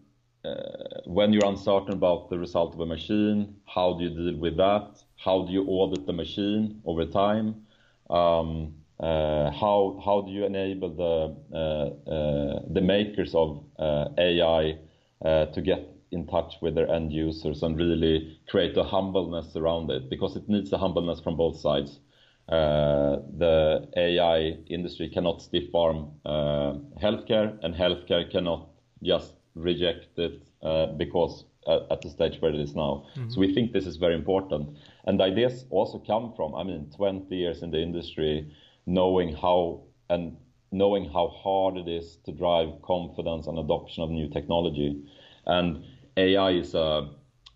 when 1.04 1.32
you're 1.32 1.46
uncertain 1.46 1.92
about 1.92 2.30
the 2.30 2.38
result 2.38 2.74
of 2.74 2.80
a 2.80 2.86
machine, 2.86 3.56
how 3.66 3.94
do 3.94 4.04
you 4.04 4.10
deal 4.10 4.38
with 4.38 4.56
that? 4.56 5.02
How 5.16 5.42
do 5.44 5.52
you 5.52 5.64
audit 5.66 6.06
the 6.06 6.12
machine 6.12 6.80
over 6.84 7.04
time? 7.04 7.66
Um, 8.10 8.74
uh, 9.00 9.50
how 9.52 10.00
how 10.04 10.22
do 10.22 10.32
you 10.32 10.44
enable 10.44 10.90
the 10.90 11.56
uh, 11.56 12.10
uh, 12.10 12.62
the 12.70 12.80
makers 12.80 13.34
of 13.34 13.64
AI 13.78 14.78
to 15.22 15.62
get 15.62 15.98
in 16.10 16.26
touch 16.26 16.54
with 16.62 16.74
their 16.74 16.90
end 16.90 17.12
users 17.12 17.62
and 17.62 17.76
really 17.76 18.38
create 18.48 18.76
a 18.76 18.84
humbleness 18.84 19.54
around 19.56 19.90
it 19.90 20.08
because 20.08 20.36
it 20.36 20.48
needs 20.48 20.72
a 20.72 20.78
humbleness 20.78 21.20
from 21.20 21.36
both 21.36 21.58
sides. 21.58 22.00
Uh, 22.48 23.18
the 23.36 23.86
AI 23.96 24.56
industry 24.68 25.08
cannot 25.10 25.42
stiff 25.42 25.74
arm 25.74 26.12
uh, 26.24 26.72
healthcare, 27.00 27.58
and 27.62 27.74
healthcare 27.74 28.30
cannot 28.30 28.68
just 29.02 29.34
reject 29.58 30.18
it 30.18 30.42
uh, 30.62 30.86
because 30.86 31.44
at 31.90 32.00
the 32.00 32.08
stage 32.08 32.40
where 32.40 32.52
it 32.52 32.60
is 32.60 32.74
now. 32.74 33.04
Mm-hmm. 33.14 33.30
So 33.30 33.40
we 33.40 33.52
think 33.52 33.72
this 33.72 33.86
is 33.86 33.96
very 33.96 34.14
important. 34.14 34.76
And 35.04 35.20
ideas 35.20 35.66
also 35.70 35.98
come 35.98 36.32
from, 36.34 36.54
I 36.54 36.62
mean, 36.62 36.90
20 36.96 37.34
years 37.36 37.62
in 37.62 37.70
the 37.70 37.82
industry, 37.82 38.50
knowing 38.86 39.34
how 39.34 39.82
and 40.08 40.36
knowing 40.72 41.04
how 41.04 41.28
hard 41.28 41.76
it 41.76 41.88
is 41.88 42.16
to 42.24 42.32
drive 42.32 42.70
confidence 42.82 43.46
and 43.46 43.58
adoption 43.58 44.02
of 44.02 44.10
new 44.10 44.28
technology. 44.28 45.02
And 45.46 45.84
AI 46.16 46.50
is 46.52 46.74
a 46.74 47.10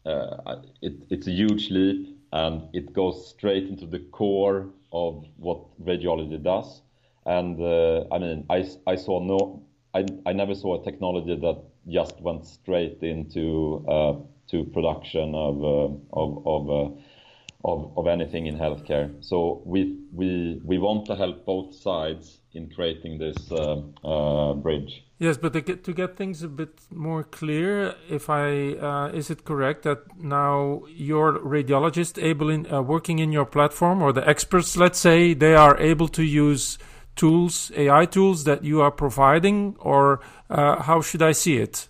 uh, 0.05 0.57
it, 0.81 0.95
it's 1.11 1.27
a 1.27 1.31
huge 1.31 1.71
leap 1.71 2.19
and 2.33 2.69
it 2.73 2.93
goes 2.93 3.29
straight 3.29 3.69
into 3.69 3.87
the 3.87 4.01
core 4.11 4.69
of 4.93 5.25
what 5.37 5.61
radiology 5.85 6.43
does. 6.43 6.83
And 7.25 7.61
uh, 7.61 8.05
I 8.13 8.19
mean, 8.19 8.47
I, 8.51 8.69
I 8.87 8.97
saw 8.97 9.21
no, 9.23 9.63
I, 9.95 10.05
I 10.27 10.33
never 10.33 10.55
saw 10.55 10.81
a 10.81 10.85
technology 10.85 11.37
that 11.37 11.63
just 11.89 12.21
went 12.21 12.47
straight 12.47 12.99
into 13.03 13.85
uh, 13.89 14.15
to 14.49 14.65
production 14.65 15.35
of 15.35 15.65
uh, 15.65 15.95
of, 16.13 16.47
of 16.47 16.71
uh, 16.71 17.01
of, 17.65 17.93
of 17.97 18.07
anything 18.07 18.47
in 18.47 18.59
healthcare. 18.59 19.13
So 19.25 19.63
we, 19.65 19.99
we, 20.13 20.61
we 20.65 20.79
want 20.79 21.07
to 21.07 21.15
help 21.15 21.47
both 21.47 21.75
sides 21.75 22.39
in 22.55 22.69
creating 22.69 23.19
this 23.19 23.53
uh, 23.53 23.81
uh, 24.05 24.55
bridge. 24.55 25.05
Yes, 25.19 25.37
but 25.37 25.53
to 25.53 25.61
get, 25.61 25.85
to 25.85 25.93
get 25.93 26.17
things 26.17 26.43
a 26.43 26.49
bit 26.49 26.81
more 26.91 27.23
clear, 27.23 27.95
if 28.11 28.29
I 28.29 28.49
is 29.15 29.31
it 29.31 29.45
correct 29.45 29.85
that 29.85 29.99
now 30.19 30.83
your 30.89 31.39
radiologist 31.39 32.21
able 32.21 32.51
in 32.51 32.65
working 32.85 33.21
in 33.21 33.31
your 33.31 33.47
platform 33.47 34.03
or 34.03 34.13
the 34.13 34.29
experts, 34.29 34.77
let's 34.77 34.99
say, 34.99 35.33
they 35.33 35.55
are 35.55 35.79
able 35.79 36.09
to 36.09 36.25
use 36.25 36.79
tools, 37.17 37.71
AI 37.77 38.07
tools 38.07 38.45
that 38.45 38.65
you 38.65 38.81
are 38.81 38.91
providing, 38.91 39.77
or 39.79 40.21
uh, 40.51 40.83
how 40.83 41.01
should 41.01 41.23
I 41.23 41.33
see 41.33 41.57
it? 41.57 41.89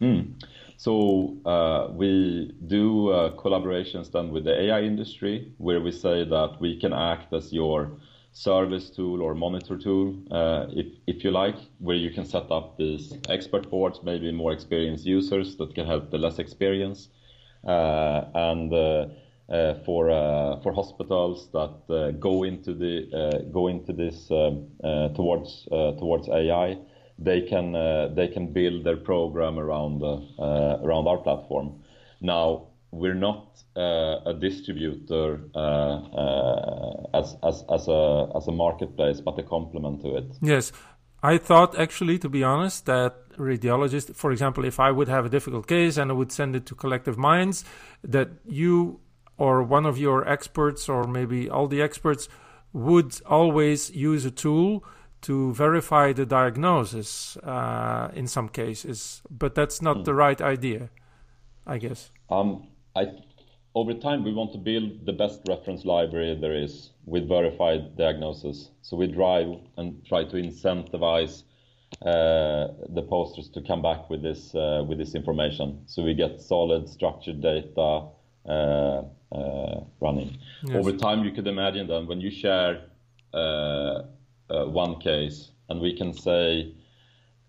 Mm. 0.00 0.34
So 0.76 1.36
uh, 1.44 1.88
we 1.92 2.54
do 2.66 3.08
uh, 3.10 3.36
collaborations 3.36 4.12
then 4.12 4.30
with 4.30 4.44
the 4.44 4.60
AI 4.60 4.82
industry, 4.82 5.52
where 5.58 5.80
we 5.80 5.90
say 5.90 6.24
that 6.24 6.60
we 6.60 6.78
can 6.78 6.92
act 6.92 7.32
as 7.32 7.52
your 7.52 7.90
service 8.32 8.88
tool 8.90 9.20
or 9.20 9.34
monitor 9.34 9.76
tool, 9.76 10.14
uh, 10.30 10.66
if 10.70 10.86
if 11.08 11.24
you 11.24 11.32
like, 11.32 11.56
where 11.80 11.96
you 11.96 12.10
can 12.10 12.24
set 12.24 12.48
up 12.52 12.76
these 12.76 13.12
expert 13.28 13.68
boards, 13.68 14.00
maybe 14.04 14.30
more 14.30 14.52
experienced 14.52 15.04
users 15.04 15.56
that 15.56 15.74
can 15.74 15.86
help 15.86 16.10
the 16.10 16.18
less 16.18 16.38
experienced, 16.38 17.10
uh, 17.66 18.24
and 18.34 18.72
uh, 18.72 19.06
for 19.84 20.60
for 20.62 20.72
hospitals 20.72 21.48
that 21.52 22.16
go 22.20 22.42
into 22.42 22.74
the 22.74 23.48
go 23.52 23.68
into 23.68 23.92
this 23.92 24.30
um, 24.30 24.68
towards 25.14 25.66
towards 25.98 26.28
AI 26.28 26.76
they 27.18 27.42
can 27.42 27.74
uh, 27.74 28.08
they 28.14 28.28
can 28.28 28.52
build 28.52 28.84
their 28.84 28.96
program 28.96 29.58
around 29.58 30.02
uh, 30.02 30.78
around 30.82 31.08
our 31.08 31.18
platform. 31.18 31.82
Now 32.20 32.68
we're 32.90 33.14
not 33.14 33.62
uh, 33.76 34.20
a 34.24 34.34
distributor 34.40 35.40
uh, 35.54 35.58
uh, 35.58 37.06
as, 37.14 37.36
as 37.42 37.64
as 37.70 37.88
a 37.88 38.30
as 38.36 38.46
a 38.46 38.52
marketplace, 38.52 39.20
but 39.20 39.38
a 39.38 39.42
complement 39.42 40.02
to 40.02 40.16
it. 40.16 40.24
Yes, 40.40 40.72
I 41.22 41.38
thought 41.38 41.78
actually, 41.78 42.18
to 42.20 42.28
be 42.28 42.44
honest, 42.44 42.86
that 42.86 43.14
radiologists, 43.36 44.14
for 44.14 44.30
example, 44.30 44.64
if 44.64 44.78
I 44.78 44.90
would 44.90 45.08
have 45.08 45.26
a 45.26 45.28
difficult 45.28 45.66
case 45.66 45.96
and 45.96 46.10
I 46.10 46.14
would 46.14 46.32
send 46.32 46.54
it 46.54 46.66
to 46.66 46.74
Collective 46.74 47.18
Minds, 47.18 47.64
that 48.04 48.28
you 48.46 49.00
or 49.38 49.62
one 49.62 49.86
of 49.86 49.96
your 49.96 50.28
experts 50.28 50.88
or 50.88 51.04
maybe 51.04 51.48
all 51.48 51.66
the 51.66 51.80
experts 51.80 52.28
would 52.72 53.20
always 53.24 53.90
use 53.90 54.24
a 54.24 54.30
tool 54.30 54.84
to 55.22 55.52
verify 55.54 56.12
the 56.12 56.26
diagnosis 56.26 57.36
uh, 57.38 58.10
in 58.14 58.26
some 58.26 58.48
cases, 58.48 59.22
but 59.30 59.54
that's 59.54 59.80
not 59.80 59.98
mm. 59.98 60.04
the 60.04 60.14
right 60.14 60.40
idea, 60.40 60.90
I 61.66 61.78
guess. 61.78 62.10
Um, 62.30 62.68
I 62.94 63.06
over 63.74 63.94
time, 63.94 64.24
we 64.24 64.32
want 64.32 64.52
to 64.52 64.58
build 64.58 65.06
the 65.06 65.12
best 65.12 65.40
reference 65.48 65.84
library 65.84 66.36
there 66.40 66.56
is 66.56 66.90
with 67.04 67.28
verified 67.28 67.96
diagnosis. 67.96 68.70
So 68.82 68.96
we 68.96 69.06
drive 69.06 69.48
and 69.76 70.04
try 70.04 70.24
to 70.24 70.36
incentivize 70.36 71.44
uh, 72.02 72.68
the 72.88 73.06
posters 73.08 73.48
to 73.50 73.62
come 73.62 73.82
back 73.82 74.10
with 74.10 74.22
this 74.22 74.54
uh, 74.54 74.84
with 74.88 74.98
this 74.98 75.14
information. 75.14 75.82
So 75.86 76.02
we 76.02 76.14
get 76.14 76.40
solid, 76.40 76.88
structured 76.88 77.40
data 77.40 78.08
uh, 78.48 79.02
uh 79.32 79.80
running. 80.00 80.38
Yes. 80.64 80.76
Over 80.76 80.92
time, 80.92 81.24
you 81.24 81.32
could 81.32 81.46
imagine 81.46 81.86
that 81.88 82.06
when 82.06 82.20
you 82.20 82.30
share 82.30 82.84
uh, 83.34 84.02
uh, 84.50 84.64
one 84.64 85.00
case, 85.00 85.50
and 85.68 85.80
we 85.80 85.96
can 85.96 86.12
say 86.12 86.72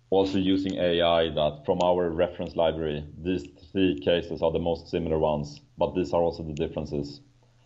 also 0.10 0.38
using 0.38 0.76
AI 0.76 1.30
that 1.30 1.64
from 1.66 1.80
our 1.84 2.10
reference 2.10 2.56
library, 2.56 3.06
these 3.24 3.46
three 3.72 4.00
cases 4.00 4.42
are 4.42 4.52
the 4.52 4.60
most 4.60 4.90
similar 4.90 5.20
ones, 5.20 5.62
but 5.78 5.96
these 5.96 6.14
are 6.14 6.22
also 6.22 6.44
the 6.44 6.54
differences. 6.54 7.22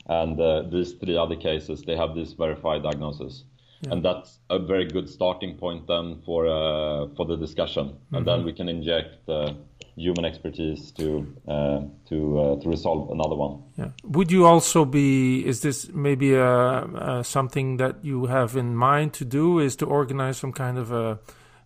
And 0.08 0.40
uh, 0.40 0.64
these 0.64 0.94
three 0.94 1.18
other 1.18 1.38
cases, 1.38 1.84
they 1.84 1.96
have 1.96 2.14
this 2.14 2.34
verified 2.34 2.84
diagnosis. 2.84 3.46
Yeah. 3.84 3.94
And 3.94 4.06
that's 4.06 4.40
a 4.50 4.60
very 4.60 4.86
good 4.86 5.10
starting 5.10 5.58
point 5.58 5.88
then 5.88 6.22
for 6.26 6.48
uh, 6.48 7.08
for 7.16 7.26
the 7.26 7.38
discussion, 7.38 7.88
mm-hmm. 7.88 8.16
and 8.16 8.28
then 8.28 8.40
mm-hmm. 8.40 8.46
we 8.46 8.54
can 8.54 8.70
inject 8.70 9.28
uh, 9.28 9.54
human 9.96 10.26
expertise 10.26 10.92
to 10.92 11.28
uh, 11.48 11.82
to 12.10 12.40
uh, 12.40 12.62
to 12.62 12.70
resolve 12.70 13.12
another 13.12 13.36
one. 13.36 13.64
Yeah. 13.78 13.90
Would 14.04 14.32
you 14.32 14.46
also 14.46 14.86
be? 14.86 15.46
Is 15.46 15.62
this 15.62 15.90
maybe 15.94 16.34
a, 16.34 16.46
uh, 16.46 16.88
uh, 16.96 17.24
something 17.24 17.78
that 17.78 18.04
you 18.04 18.28
have 18.28 18.56
in 18.56 18.76
mind 18.76 19.14
to 19.14 19.26
do? 19.26 19.60
Is 19.60 19.76
to 19.78 19.86
organize 19.86 20.38
some 20.38 20.54
kind 20.54 20.78
of 20.78 20.92
a 20.92 21.20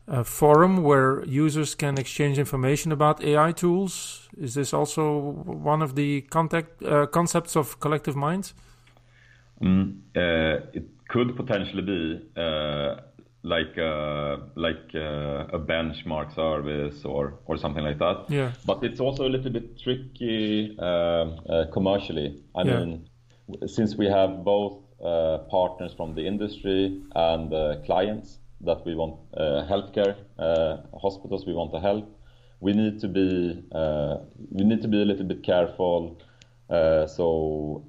a 0.07 0.23
forum 0.23 0.83
where 0.83 1.23
users 1.25 1.75
can 1.75 1.97
exchange 1.97 2.39
information 2.39 2.91
about 2.91 3.21
AI 3.21 3.51
tools. 3.51 4.29
Is 4.37 4.53
this 4.53 4.73
also 4.73 5.19
one 5.43 5.81
of 5.81 5.95
the 5.95 6.21
contact, 6.21 6.81
uh, 6.81 7.07
concepts 7.07 7.57
of 7.57 7.79
collective 7.81 8.15
minds? 8.15 8.53
Mm, 9.61 9.99
uh, 10.15 10.65
it 10.71 10.96
could 11.07 11.35
potentially 11.35 11.81
be 11.81 12.21
uh, 12.35 12.95
like 13.43 13.77
uh, 13.77 14.37
like 14.55 14.91
uh, 14.93 15.57
a 15.57 15.59
benchmark 15.59 16.33
service 16.35 17.05
or 17.05 17.39
or 17.45 17.57
something 17.57 17.83
like 17.83 17.99
that. 17.99 18.25
Yeah. 18.29 18.51
But 18.65 18.83
it's 18.83 18.99
also 18.99 19.25
a 19.25 19.29
little 19.29 19.51
bit 19.51 19.79
tricky 19.79 20.75
uh, 20.79 21.65
commercially. 21.71 22.43
I 22.55 22.63
yeah. 22.63 22.79
mean, 22.79 23.09
since 23.65 23.95
we 23.95 24.07
have 24.07 24.43
both 24.43 24.83
partners 25.49 25.93
from 25.93 26.15
the 26.15 26.25
industry 26.25 27.01
and 27.15 27.85
clients 27.85 28.39
that 28.61 28.83
we 28.85 28.95
want 28.95 29.19
uh, 29.35 29.65
healthcare 29.69 30.15
uh, 30.39 30.77
hospitals 30.99 31.45
we 31.45 31.53
want 31.53 31.71
to 31.71 31.79
help. 31.79 32.13
We 32.59 32.73
need 32.73 32.99
to 33.01 33.07
be 33.07 33.63
uh, 33.71 34.17
we 34.49 34.63
need 34.65 34.81
to 34.81 34.87
be 34.87 35.01
a 35.01 35.05
little 35.05 35.25
bit 35.25 35.43
careful. 35.43 36.19
so 36.69 37.83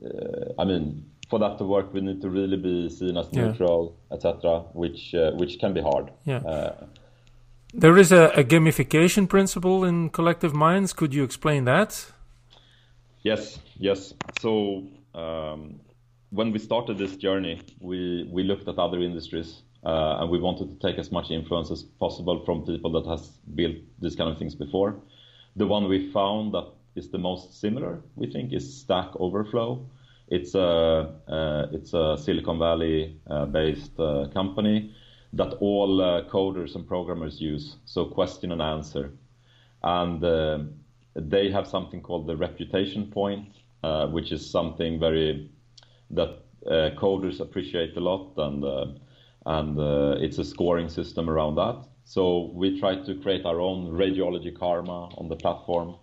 I 0.58 0.64
mean, 0.64 1.04
for 1.28 1.38
that 1.38 1.58
to 1.58 1.64
work, 1.64 1.92
we 1.92 2.00
need 2.00 2.20
to 2.22 2.30
really 2.30 2.56
be 2.56 2.88
seen 2.88 3.16
as 3.16 3.32
neutral, 3.32 3.96
yeah. 4.10 4.16
etc., 4.16 4.60
which 4.72 5.14
which 5.34 5.58
can 5.58 5.72
be 5.74 5.80
hard. 5.80 6.10
Yeah. 6.24 6.72
There 7.74 7.98
is 7.98 8.12
a, 8.12 8.30
a, 8.34 8.42
gamification 8.42 9.28
principle 9.28 9.84
in 9.84 10.08
collective 10.08 10.54
minds. 10.54 10.94
Could 10.94 11.12
you 11.12 11.22
explain 11.22 11.64
that? 11.66 12.10
Yes, 13.22 13.58
yes. 13.76 14.14
So 14.40 14.84
um, 15.14 15.78
when 16.30 16.50
we 16.50 16.58
started 16.58 16.96
this 16.96 17.16
journey, 17.16 17.60
we, 17.80 18.26
we 18.32 18.42
looked 18.42 18.68
at 18.68 18.78
other 18.78 19.02
industries 19.02 19.62
uh, 19.84 20.18
and 20.20 20.30
we 20.30 20.38
wanted 20.38 20.68
to 20.68 20.86
take 20.86 20.98
as 20.98 21.12
much 21.12 21.30
influence 21.30 21.70
as 21.70 21.82
possible 21.82 22.42
from 22.44 22.64
people 22.64 22.90
that 22.92 23.06
has 23.08 23.28
built 23.54 23.76
these 24.00 24.16
kind 24.16 24.30
of 24.30 24.38
things 24.38 24.54
before. 24.54 24.96
The 25.56 25.66
one 25.66 25.88
we 25.88 26.10
found 26.10 26.54
that 26.54 26.68
is 26.94 27.10
the 27.10 27.18
most 27.18 27.60
similar, 27.60 28.00
we 28.16 28.30
think, 28.30 28.52
is 28.52 28.80
Stack 28.80 29.08
Overflow. 29.20 29.84
It's 30.30 30.54
a 30.54 31.68
it's 31.72 31.94
a 31.94 32.16
Silicon 32.18 32.58
Valley 32.58 33.20
uh, 33.28 33.46
based 33.46 33.98
uh, 33.98 34.28
company 34.32 34.94
that 35.32 35.54
all 35.60 36.00
uh, 36.00 36.22
coders 36.28 36.74
and 36.74 36.86
programmers 36.86 37.40
use. 37.40 37.76
So 37.84 38.06
question 38.06 38.52
and 38.52 38.62
answer, 38.62 39.10
and 39.82 40.20
they 41.14 41.50
have 41.50 41.66
something 41.66 42.00
called 42.02 42.26
the 42.26 42.36
reputation 42.36 43.10
point, 43.10 43.48
which 44.12 44.32
is 44.32 44.48
something 44.50 44.98
very 45.00 45.50
that 46.10 46.40
coders 46.96 47.40
appreciate 47.40 47.96
a 47.96 48.00
lot 48.00 48.32
and 48.36 48.64
and 49.48 49.78
uh, 49.78 50.16
it's 50.18 50.38
a 50.38 50.44
scoring 50.44 50.88
system 50.90 51.30
around 51.30 51.54
that. 51.54 51.82
So 52.04 52.50
we 52.54 52.78
try 52.78 52.96
to 52.96 53.14
create 53.16 53.46
our 53.46 53.60
own 53.60 53.86
radiology 53.92 54.56
karma 54.56 55.08
on 55.16 55.28
the 55.28 55.36
platform. 55.36 55.96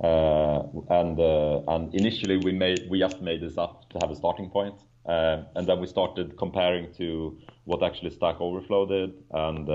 Uh, 0.00 0.62
and 0.90 1.18
uh, 1.20 1.60
and 1.68 1.94
initially 1.94 2.36
we 2.38 2.52
made 2.52 2.88
we 2.90 2.98
just 2.98 3.20
made 3.20 3.40
this 3.40 3.56
up 3.58 3.88
to 3.90 3.98
have 4.02 4.10
a 4.10 4.16
starting 4.16 4.50
point, 4.50 4.74
uh, 5.06 5.42
and 5.54 5.66
then 5.66 5.80
we 5.80 5.86
started 5.86 6.36
comparing 6.36 6.92
to 6.94 7.38
what 7.64 7.82
actually 7.82 8.10
Stack 8.10 8.40
Overflow 8.40 8.86
did, 8.86 9.12
and 9.30 9.68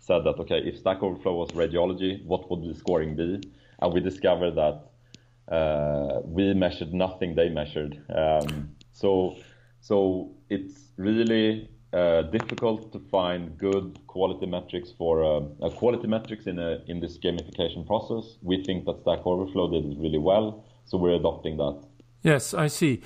said 0.00 0.24
that 0.24 0.38
okay, 0.38 0.58
if 0.58 0.78
Stack 0.78 1.02
Overflow 1.02 1.34
was 1.34 1.50
radiology, 1.50 2.24
what 2.24 2.50
would 2.50 2.62
the 2.62 2.74
scoring 2.74 3.14
be? 3.14 3.40
And 3.80 3.92
we 3.92 4.00
discovered 4.00 4.52
that 4.52 5.54
uh, 5.54 6.20
we 6.24 6.54
measured 6.54 6.94
nothing 6.94 7.34
they 7.34 7.48
measured. 7.48 8.02
Um, 8.14 8.70
so 8.92 9.36
so 9.80 10.30
it's 10.48 10.92
really 10.96 11.68
uh, 11.92 12.22
difficult 12.22 12.92
to 12.92 12.98
find 13.10 13.56
good 13.56 13.98
quality 14.06 14.46
metrics 14.46 14.90
for 14.90 15.24
uh, 15.24 15.70
quality 15.70 16.06
metrics 16.06 16.46
in 16.46 16.58
a 16.58 16.82
in 16.86 17.00
this 17.00 17.18
gamification 17.18 17.86
process. 17.86 18.36
We 18.42 18.62
think 18.62 18.84
that 18.84 19.00
Stack 19.00 19.26
Overflow 19.26 19.70
did 19.70 19.84
it 19.92 19.98
really 19.98 20.18
well, 20.18 20.64
so 20.84 20.98
we're 20.98 21.14
adopting 21.14 21.56
that. 21.56 21.82
Yes, 22.22 22.52
I 22.52 22.66
see. 22.66 23.00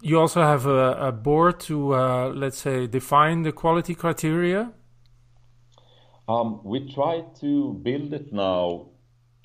You 0.00 0.18
also 0.18 0.40
have 0.40 0.66
a, 0.66 1.08
a 1.08 1.12
board 1.12 1.60
to 1.60 1.94
uh, 1.94 2.32
let's 2.34 2.58
say 2.58 2.86
define 2.86 3.42
the 3.42 3.52
quality 3.52 3.94
criteria. 3.94 4.72
Um, 6.28 6.60
we 6.64 6.92
try 6.92 7.24
to 7.40 7.74
build 7.82 8.14
it 8.14 8.32
now. 8.32 8.88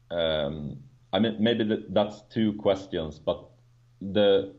Um, 0.10 0.78
I 1.12 1.20
mean, 1.20 1.38
maybe 1.40 1.86
that's 1.90 2.22
two 2.30 2.54
questions, 2.54 3.20
but 3.20 3.50
the 4.02 4.54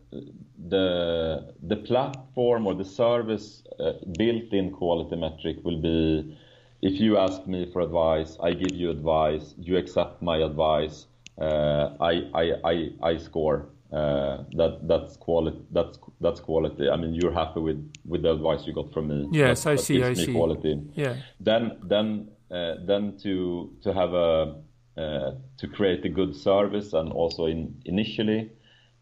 the 0.68 1.54
the 1.62 1.76
platform 1.76 2.66
or 2.66 2.74
the 2.74 2.84
service 2.84 3.62
uh, 3.78 3.92
built 4.16 4.52
in 4.52 4.70
quality 4.72 5.16
metric 5.16 5.56
will 5.64 5.80
be 5.80 6.36
if 6.82 7.00
you 7.00 7.16
ask 7.16 7.46
me 7.46 7.70
for 7.72 7.80
advice 7.82 8.36
i 8.42 8.52
give 8.52 8.74
you 8.74 8.90
advice 8.90 9.54
you 9.58 9.76
accept 9.76 10.20
my 10.20 10.38
advice 10.38 11.06
uh, 11.40 11.94
I, 12.00 12.12
I, 12.34 12.52
I, 12.64 12.90
I 13.00 13.16
score 13.16 13.68
uh, 13.92 14.42
that 14.52 14.80
that's 14.82 15.16
quality 15.16 15.58
that's 15.70 15.98
that's 16.20 16.40
quality. 16.40 16.90
I 16.90 16.96
mean 16.96 17.14
you're 17.14 17.32
happy 17.32 17.60
with 17.60 17.92
with 18.04 18.22
the 18.22 18.32
advice 18.32 18.66
you 18.66 18.74
got 18.74 18.92
from 18.92 19.08
me. 19.08 19.28
Yes 19.32 19.64
that, 19.64 19.70
i 19.70 19.76
that 19.76 19.82
see 19.82 20.02
i 20.02 20.12
see. 20.14 20.32
quality. 20.32 20.82
Yeah. 20.94 21.16
Then 21.40 21.78
then 21.84 22.28
uh, 22.50 22.74
then 22.84 23.16
to 23.22 23.72
to 23.82 23.94
have 23.94 24.12
a 24.12 24.56
uh, 24.98 25.30
to 25.58 25.68
create 25.68 26.04
a 26.04 26.08
good 26.08 26.34
service 26.34 26.92
and 26.92 27.12
also 27.12 27.46
in 27.46 27.80
initially 27.86 28.50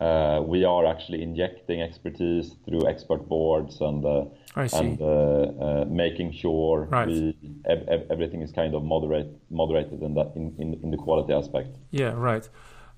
we 0.01 0.65
are 0.65 0.87
actually 0.87 1.23
injecting 1.23 1.83
expertise 1.83 2.55
through 2.65 2.87
expert 2.89 3.29
boards 3.29 3.81
and 3.81 4.05
uh, 4.05 4.25
and 4.57 5.01
uh, 5.01 5.05
uh, 5.05 5.85
making 5.87 6.33
sure 6.33 6.89
right. 6.91 7.09
we, 7.09 7.37
ev- 7.67 8.07
everything 8.11 8.41
is 8.43 8.53
kind 8.53 8.75
of 8.75 8.83
moderate, 8.83 9.29
moderated 9.51 10.03
in 10.03 10.15
that 10.15 10.33
in, 10.35 10.55
in, 10.59 10.81
in 10.83 10.91
the 10.91 10.97
quality 10.97 11.33
aspect. 11.33 11.77
Yeah, 11.91 12.13
right. 12.17 12.49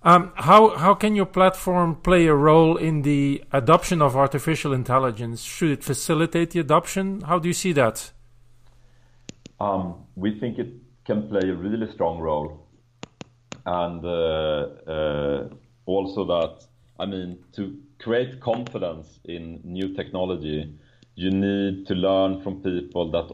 Um, 0.03 0.31
how 0.37 0.77
how 0.77 0.95
can 0.95 1.17
your 1.17 1.27
platform 1.27 1.97
play 1.97 2.27
a 2.27 2.35
role 2.35 2.77
in 2.77 3.03
the 3.03 3.43
adoption 3.53 4.01
of 4.01 4.15
artificial 4.15 4.73
intelligence? 4.73 5.43
Should 5.43 5.71
it 5.71 5.83
facilitate 5.83 6.51
the 6.51 6.61
adoption? 6.61 7.23
How 7.23 7.41
do 7.41 7.49
you 7.49 7.55
see 7.55 7.73
that? 7.73 8.13
Um, 9.59 10.07
we 10.15 10.39
think 10.39 10.59
it 10.59 10.69
can 11.05 11.29
play 11.29 11.49
a 11.49 11.55
really 11.55 11.91
strong 11.93 12.21
role, 12.21 12.69
and 13.67 14.05
uh, 14.05 14.09
uh, 14.09 15.49
also 15.87 16.25
that 16.27 16.65
I 16.99 17.07
mean, 17.07 17.39
to 17.53 17.79
create 17.99 18.41
confidence 18.41 19.21
in 19.25 19.61
new 19.65 19.95
technology, 19.95 20.75
you 21.15 21.31
need 21.31 21.87
to 21.87 21.95
learn 21.95 22.43
from 22.43 22.63
people 22.63 23.11
that 23.11 23.29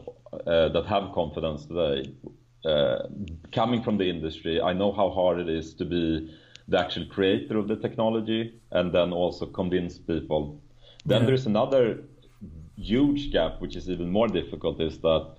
uh, 0.47 0.69
that 0.69 0.85
have 0.85 1.13
confidence 1.13 1.65
today. 1.65 2.13
Uh, 2.63 3.07
coming 3.51 3.83
from 3.83 3.97
the 3.97 4.09
industry, 4.09 4.59
I 4.59 4.73
know 4.73 4.91
how 4.91 5.09
hard 5.11 5.39
it 5.39 5.49
is 5.49 5.73
to 5.75 5.85
be 5.85 6.35
the 6.67 6.79
actual 6.79 7.05
creator 7.05 7.57
of 7.57 7.67
the 7.67 7.75
technology 7.75 8.59
and 8.71 8.91
then 8.91 9.13
also 9.13 9.45
convince 9.45 9.99
people. 9.99 10.59
Then 11.05 11.21
yeah. 11.21 11.27
there's 11.27 11.45
another 11.45 11.99
huge 12.75 13.31
gap, 13.31 13.61
which 13.61 13.75
is 13.75 13.89
even 13.89 14.09
more 14.11 14.27
difficult, 14.27 14.81
is 14.81 14.97
that 14.99 15.35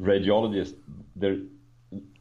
radiologists, 0.00 0.74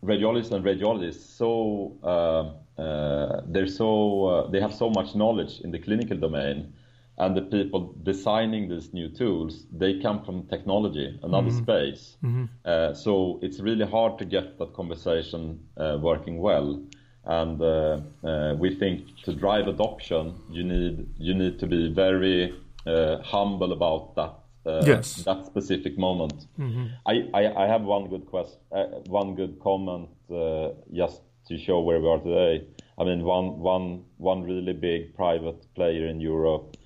radiologists 0.04 0.52
and 0.52 0.64
radiologists 0.64 1.26
so 1.38 1.98
uh, 2.04 2.54
uh, 2.78 3.42
they're 3.48 3.68
so 3.68 4.26
uh, 4.26 4.50
they 4.50 4.60
have 4.60 4.74
so 4.74 4.90
much 4.90 5.16
knowledge 5.16 5.62
in 5.62 5.72
the 5.72 5.80
clinical 5.80 6.18
domain 6.18 6.74
and 7.18 7.36
the 7.36 7.42
people 7.42 7.96
designing 8.04 8.68
these 8.68 8.94
new 8.94 9.08
tools 9.10 9.66
they 9.72 10.00
come 10.00 10.24
from 10.24 10.44
technology 10.48 11.18
another 11.24 11.50
mm-hmm. 11.50 11.64
space 11.64 12.18
mm-hmm. 12.24 12.46
Uh, 12.66 12.94
so 12.94 13.40
it's 13.42 13.60
really 13.60 13.86
hard 13.86 14.18
to 14.18 14.26
get 14.26 14.58
that 14.58 14.74
conversation 14.74 15.60
uh, 15.78 15.98
working 16.02 16.40
well 16.40 16.80
and 17.26 17.62
uh, 17.62 18.56
we 18.58 18.76
think 18.76 19.02
to 19.24 19.34
drive 19.34 19.68
adoption, 19.68 20.36
you 20.50 20.64
need 20.64 21.08
you 21.18 21.34
need 21.34 21.60
to 21.60 21.68
be 21.68 21.92
very 21.92 22.54
uh, 22.86 23.18
humble 23.24 23.72
about 23.72 24.16
that 24.16 24.34
uh, 24.66 24.84
yes. 24.86 25.24
that 25.24 25.46
specific 25.46 25.98
moment. 25.98 26.46
Mm-hmm. 26.60 26.86
I, 27.06 27.30
I, 27.34 27.64
I, 27.64 27.68
have 27.68 27.84
one 27.84 28.08
good 28.10 28.26
quest, 28.26 28.58
uh, 28.72 28.86
one 29.08 29.36
good 29.36 29.60
comment 29.60 30.10
uh, 30.32 30.70
just 30.94 31.22
to 31.48 31.58
show 31.58 31.80
where 31.82 32.00
we 32.00 32.08
are 32.08 32.20
today. 32.20 32.68
I 32.98 33.04
mean, 33.04 33.24
one 33.24 33.60
one 33.60 34.06
one 34.18 34.44
really 34.44 34.74
big 34.74 35.16
private 35.16 35.74
player 35.76 36.08
in 36.08 36.20
Europe 36.20 36.78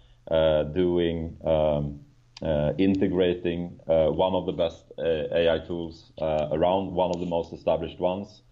doing. 0.73 1.37
Um, 1.43 2.01
uh, 2.41 2.71
integrating 2.77 3.77
uh, 3.85 4.05
one 4.05 4.33
of 4.33 4.45
the 4.45 4.53
best 4.53 4.85
uh, 4.97 5.03
AI 5.35 5.59
tools 5.67 6.13
around, 6.21 6.89
one 6.89 7.11
of 7.13 7.19
the 7.19 7.25
most 7.25 7.51
established 7.51 7.99
ones. 7.99 8.43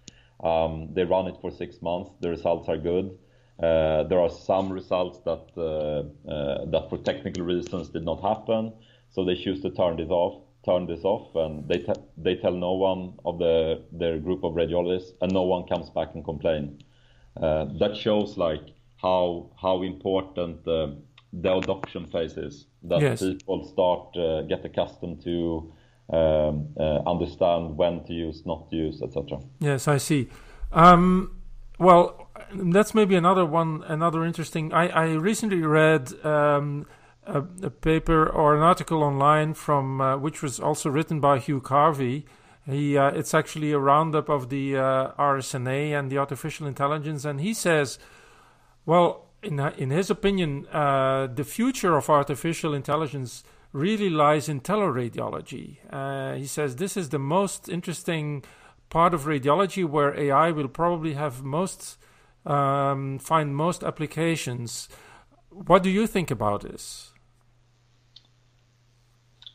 Um, 0.43 0.89
they 0.93 1.03
run 1.03 1.27
it 1.27 1.35
for 1.41 1.51
six 1.51 1.81
months. 1.81 2.11
The 2.19 2.29
results 2.29 2.67
are 2.69 2.77
good. 2.77 3.17
Uh, 3.61 4.03
there 4.03 4.19
are 4.19 4.29
some 4.29 4.71
results 4.71 5.19
that 5.25 5.43
uh, 5.57 6.31
uh, 6.31 6.65
that 6.65 6.89
for 6.89 6.97
technical 6.99 7.43
reasons 7.43 7.89
did 7.89 8.03
not 8.03 8.21
happen, 8.21 8.71
so 9.09 9.25
they 9.25 9.35
choose 9.35 9.61
to 9.61 9.71
turn 9.71 9.97
this 9.97 10.09
off. 10.09 10.43
Turn 10.67 10.85
this 10.85 11.03
off, 11.03 11.35
and 11.35 11.67
they 11.67 11.77
te- 11.77 12.03
they 12.17 12.35
tell 12.35 12.51
no 12.51 12.73
one 12.73 13.13
of 13.23 13.39
the 13.39 13.83
their 13.91 14.19
group 14.19 14.43
of 14.43 14.53
radiologists, 14.53 15.11
and 15.21 15.31
no 15.31 15.43
one 15.43 15.63
comes 15.67 15.89
back 15.89 16.09
and 16.13 16.23
complain. 16.25 16.83
that 17.39 17.95
shows 17.95 18.37
like 18.37 18.65
how 19.01 19.51
how 19.61 19.83
important 19.83 20.63
the 20.65 21.57
adoption 21.57 22.05
phase 22.07 22.37
is. 22.37 22.65
That 22.83 23.01
yes. 23.01 23.19
people 23.21 23.63
start 23.65 24.13
get 24.49 24.65
accustomed 24.65 25.23
to 25.23 25.73
um, 26.09 26.69
uh, 26.79 26.99
understand 27.05 27.77
when 27.77 28.03
to 28.05 28.13
use, 28.13 28.45
not 28.45 28.69
to 28.69 28.75
use, 28.75 29.01
etc. 29.01 29.39
Yes, 29.59 29.87
I 29.87 29.97
see. 29.97 30.29
Um, 30.71 31.41
well, 31.79 32.29
that's 32.53 32.95
maybe 32.95 33.15
another 33.15 33.45
one, 33.45 33.83
another 33.87 34.23
interesting. 34.23 34.73
I, 34.73 34.87
I 34.87 35.05
recently 35.13 35.61
read 35.61 36.13
um, 36.25 36.85
a, 37.27 37.43
a, 37.63 37.69
paper 37.69 38.27
or 38.27 38.55
an 38.55 38.61
article 38.61 39.03
online 39.03 39.53
from 39.53 40.01
uh, 40.01 40.17
which 40.17 40.41
was 40.41 40.59
also 40.59 40.89
written 40.89 41.19
by 41.19 41.39
Hugh 41.39 41.61
Harvey. 41.63 42.25
He, 42.65 42.97
uh, 42.97 43.09
it's 43.11 43.33
actually 43.33 43.71
a 43.71 43.79
roundup 43.79 44.29
of 44.29 44.49
the 44.49 44.77
uh, 44.77 45.11
RSNA 45.13 45.97
and 45.97 46.11
the 46.11 46.17
artificial 46.17 46.67
intelligence, 46.67 47.23
and 47.23 47.39
he 47.39 47.53
says, 47.53 47.97
well, 48.85 49.27
in 49.43 49.59
in 49.59 49.89
his 49.89 50.09
opinion, 50.09 50.67
uh, 50.67 51.27
the 51.27 51.43
future 51.43 51.95
of 51.95 52.09
artificial 52.09 52.73
intelligence 52.73 53.43
really 53.71 54.09
lies 54.09 54.49
in 54.49 54.61
teleradiology. 54.61 55.77
Uh, 55.91 56.33
he 56.35 56.45
says 56.45 56.75
this 56.75 56.97
is 56.97 57.09
the 57.09 57.19
most 57.19 57.69
interesting 57.69 58.43
part 58.89 59.13
of 59.13 59.25
radiology 59.25 59.85
where 59.85 60.17
AI 60.17 60.51
will 60.51 60.67
probably 60.67 61.13
have 61.13 61.43
most 61.43 61.97
um, 62.45 63.19
find 63.19 63.55
most 63.55 63.83
applications. 63.83 64.89
What 65.49 65.83
do 65.83 65.89
you 65.89 66.07
think 66.07 66.31
about 66.31 66.61
this? 66.61 67.13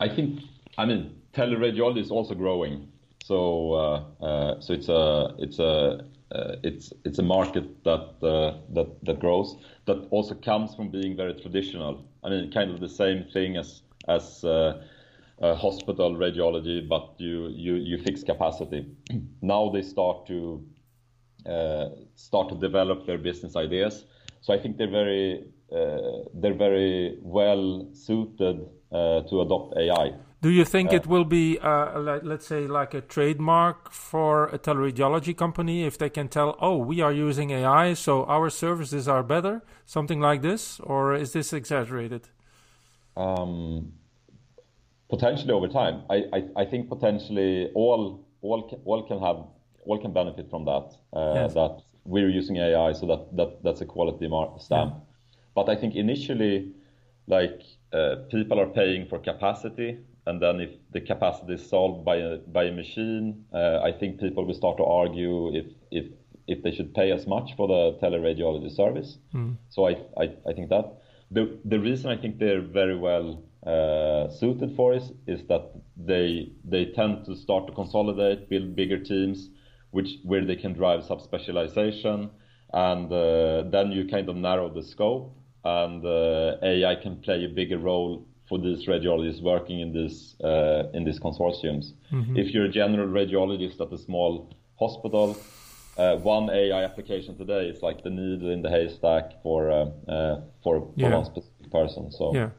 I 0.02 0.08
think 0.08 0.40
I 0.78 0.84
mean 0.86 1.02
teleradiology 1.32 2.00
is 2.00 2.10
also 2.10 2.34
growing, 2.34 2.88
so 3.24 3.72
uh, 3.72 4.24
uh, 4.24 4.60
so 4.60 4.72
it's 4.74 4.88
a 4.88 5.34
it's 5.38 5.58
a 5.58 6.04
uh, 6.32 6.56
it's 6.62 6.92
it's 7.04 7.18
a 7.18 7.22
market 7.22 7.84
that 7.84 8.06
uh, 8.22 8.58
that 8.74 8.88
that 9.04 9.20
grows 9.20 9.56
that 9.86 9.98
also 10.10 10.34
comes 10.34 10.74
from 10.74 10.90
being 10.90 11.16
very 11.16 11.34
traditional. 11.34 12.04
I 12.24 12.30
mean, 12.30 12.50
kind 12.50 12.70
of 12.70 12.80
the 12.80 12.88
same 12.88 13.24
thing 13.32 13.56
as 13.56 13.82
as 14.08 14.44
uh, 15.42 15.54
hospital 15.54 16.14
radiology, 16.14 16.88
but 16.88 17.14
you, 17.18 17.48
you, 17.48 17.74
you 17.74 17.98
fix 17.98 18.22
capacity. 18.22 18.86
now 19.42 19.70
they 19.70 19.82
start 19.82 20.26
to 20.26 20.64
uh, 21.46 21.88
start 22.14 22.48
to 22.48 22.54
develop 22.54 23.06
their 23.06 23.18
business 23.18 23.56
ideas. 23.56 24.04
So 24.40 24.52
I 24.52 24.58
think 24.58 24.76
they're 24.76 24.90
very 24.90 25.40
uh, 25.40 25.61
they're 26.34 26.54
very 26.54 27.18
well 27.22 27.88
suited 27.92 28.66
uh, 28.92 29.22
to 29.22 29.40
adopt 29.40 29.76
AI. 29.76 30.12
Do 30.42 30.50
you 30.50 30.64
think 30.64 30.92
it 30.92 31.06
will 31.06 31.24
be, 31.24 31.56
uh, 31.60 32.00
like, 32.00 32.22
let's 32.24 32.46
say, 32.46 32.66
like 32.66 32.94
a 32.94 33.00
trademark 33.00 33.92
for 33.92 34.48
a 34.48 34.58
teleradiology 34.58 35.36
company 35.36 35.84
if 35.84 35.96
they 35.96 36.10
can 36.10 36.26
tell, 36.26 36.56
oh, 36.60 36.76
we 36.78 37.00
are 37.00 37.12
using 37.12 37.50
AI, 37.50 37.94
so 37.94 38.24
our 38.24 38.50
services 38.50 39.06
are 39.06 39.22
better, 39.22 39.62
something 39.86 40.18
like 40.18 40.42
this, 40.42 40.80
or 40.80 41.14
is 41.14 41.32
this 41.32 41.52
exaggerated? 41.52 42.28
Um, 43.16 43.92
potentially 45.08 45.52
over 45.52 45.68
time, 45.68 46.02
I, 46.10 46.24
I, 46.32 46.62
I, 46.62 46.64
think 46.64 46.88
potentially 46.88 47.70
all 47.76 48.26
all 48.40 48.62
can, 48.68 48.80
all 48.84 49.02
can 49.06 49.20
have 49.20 49.44
all 49.86 49.98
can 49.98 50.12
benefit 50.12 50.50
from 50.50 50.64
that. 50.64 50.96
Uh, 51.12 51.34
yes. 51.34 51.54
That 51.54 51.82
we're 52.04 52.30
using 52.30 52.56
AI, 52.56 52.92
so 52.94 53.06
that, 53.06 53.36
that 53.36 53.62
that's 53.62 53.80
a 53.80 53.86
quality 53.86 54.28
stamp. 54.58 54.94
But 55.54 55.68
I 55.68 55.76
think 55.76 55.94
initially, 55.94 56.72
like 57.26 57.62
uh, 57.92 58.16
people 58.30 58.58
are 58.60 58.66
paying 58.66 59.06
for 59.06 59.18
capacity, 59.18 59.98
and 60.26 60.40
then 60.40 60.60
if 60.60 60.70
the 60.92 61.00
capacity 61.00 61.54
is 61.54 61.68
solved 61.68 62.04
by 62.04 62.16
a 62.16 62.38
by 62.38 62.64
a 62.64 62.72
machine, 62.72 63.44
uh, 63.52 63.80
I 63.82 63.92
think 63.92 64.20
people 64.20 64.44
will 64.46 64.54
start 64.54 64.76
to 64.78 64.84
argue 64.84 65.54
if 65.54 65.66
if 65.90 66.06
if 66.46 66.62
they 66.62 66.72
should 66.72 66.94
pay 66.94 67.12
as 67.12 67.26
much 67.26 67.54
for 67.56 67.68
the 67.68 67.98
teleradiology 68.02 68.70
service. 68.70 69.18
Mm. 69.34 69.56
So 69.68 69.86
I, 69.86 69.92
I 70.16 70.24
I 70.48 70.52
think 70.54 70.70
that 70.70 70.86
the 71.30 71.58
the 71.64 71.78
reason 71.78 72.10
I 72.10 72.16
think 72.16 72.38
they're 72.38 72.60
very 72.60 72.96
well 72.96 73.42
uh, 73.66 74.28
suited 74.28 74.74
for 74.76 74.94
is 74.94 75.12
is 75.26 75.44
that 75.44 75.70
they 75.96 76.52
they 76.64 76.86
tend 76.86 77.24
to 77.26 77.36
start 77.36 77.66
to 77.66 77.72
consolidate, 77.72 78.48
build 78.48 78.76
bigger 78.76 78.98
teams, 78.98 79.50
which 79.90 80.18
where 80.24 80.44
they 80.44 80.56
can 80.56 80.72
drive 80.72 81.00
subspecialization, 81.02 82.30
and 82.72 83.12
uh, 83.12 83.62
then 83.70 83.92
you 83.92 84.06
kind 84.08 84.28
of 84.28 84.36
narrow 84.36 84.68
the 84.72 84.82
scope, 84.82 85.34
and 85.64 86.04
uh, 86.04 86.56
AI 86.62 86.96
can 86.96 87.16
play 87.16 87.44
a 87.44 87.48
bigger 87.48 87.78
role 87.78 88.26
for 88.48 88.58
these 88.58 88.86
radiologists 88.86 89.42
working 89.42 89.80
in 89.80 89.92
this 89.92 90.34
uh, 90.42 90.90
in 90.94 91.04
these 91.04 91.20
consortiums. 91.20 91.92
Mm-hmm. 92.12 92.36
If 92.36 92.52
you're 92.52 92.66
a 92.66 92.68
general 92.68 93.08
radiologist 93.08 93.80
at 93.80 93.92
a 93.92 93.98
small 93.98 94.54
hospital, 94.78 95.38
uh, 95.96 96.16
one 96.16 96.50
AI 96.50 96.84
application 96.84 97.36
today 97.36 97.68
is 97.68 97.82
like 97.82 98.02
the 98.02 98.10
needle 98.10 98.50
in 98.50 98.62
the 98.62 98.70
haystack 98.70 99.42
for 99.42 99.70
uh, 99.70 99.74
uh, 100.08 100.40
for, 100.62 100.80
for 100.80 100.92
yeah. 100.96 101.14
one 101.14 101.24
specific 101.24 101.70
person. 101.70 102.10
So 102.10 102.34
yeah, 102.34 102.50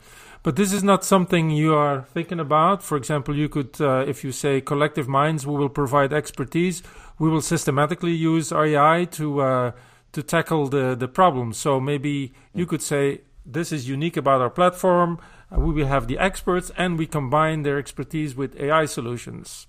but 0.44 0.56
this 0.56 0.74
is 0.74 0.84
not 0.84 1.04
something 1.04 1.50
you 1.50 1.74
are 1.74 2.06
thinking 2.14 2.40
about. 2.40 2.84
For 2.84 2.98
example, 2.98 3.36
you 3.36 3.50
could, 3.50 3.80
uh, 3.80 4.06
if 4.08 4.24
you 4.24 4.32
say 4.32 4.62
collective 4.62 5.08
minds, 5.08 5.48
we 5.48 5.56
will 5.56 5.70
provide 5.70 6.14
expertise. 6.14 6.84
We 7.20 7.30
will 7.30 7.42
systematically 7.42 8.14
use 8.14 8.52
AI 8.52 9.06
to 9.12 9.42
uh, 9.42 9.72
to 10.14 10.24
tackle 10.24 10.68
the 10.68 10.96
the 10.96 11.08
problem. 11.08 11.54
So 11.54 11.80
maybe 11.80 12.34
you 12.54 12.66
could 12.66 12.82
say 12.82 13.22
this 13.46 13.72
is 13.72 13.90
unique 13.90 14.18
about 14.18 14.42
our 14.42 14.50
platform. 14.50 15.20
Uh, 15.52 15.60
we 15.60 15.74
will 15.74 15.88
have 15.88 16.08
the 16.08 16.18
experts, 16.18 16.72
and 16.78 16.98
we 16.98 17.06
combine 17.06 17.64
their 17.64 17.78
expertise 17.78 18.36
with 18.36 18.60
AI 18.60 18.86
solutions. 18.86 19.68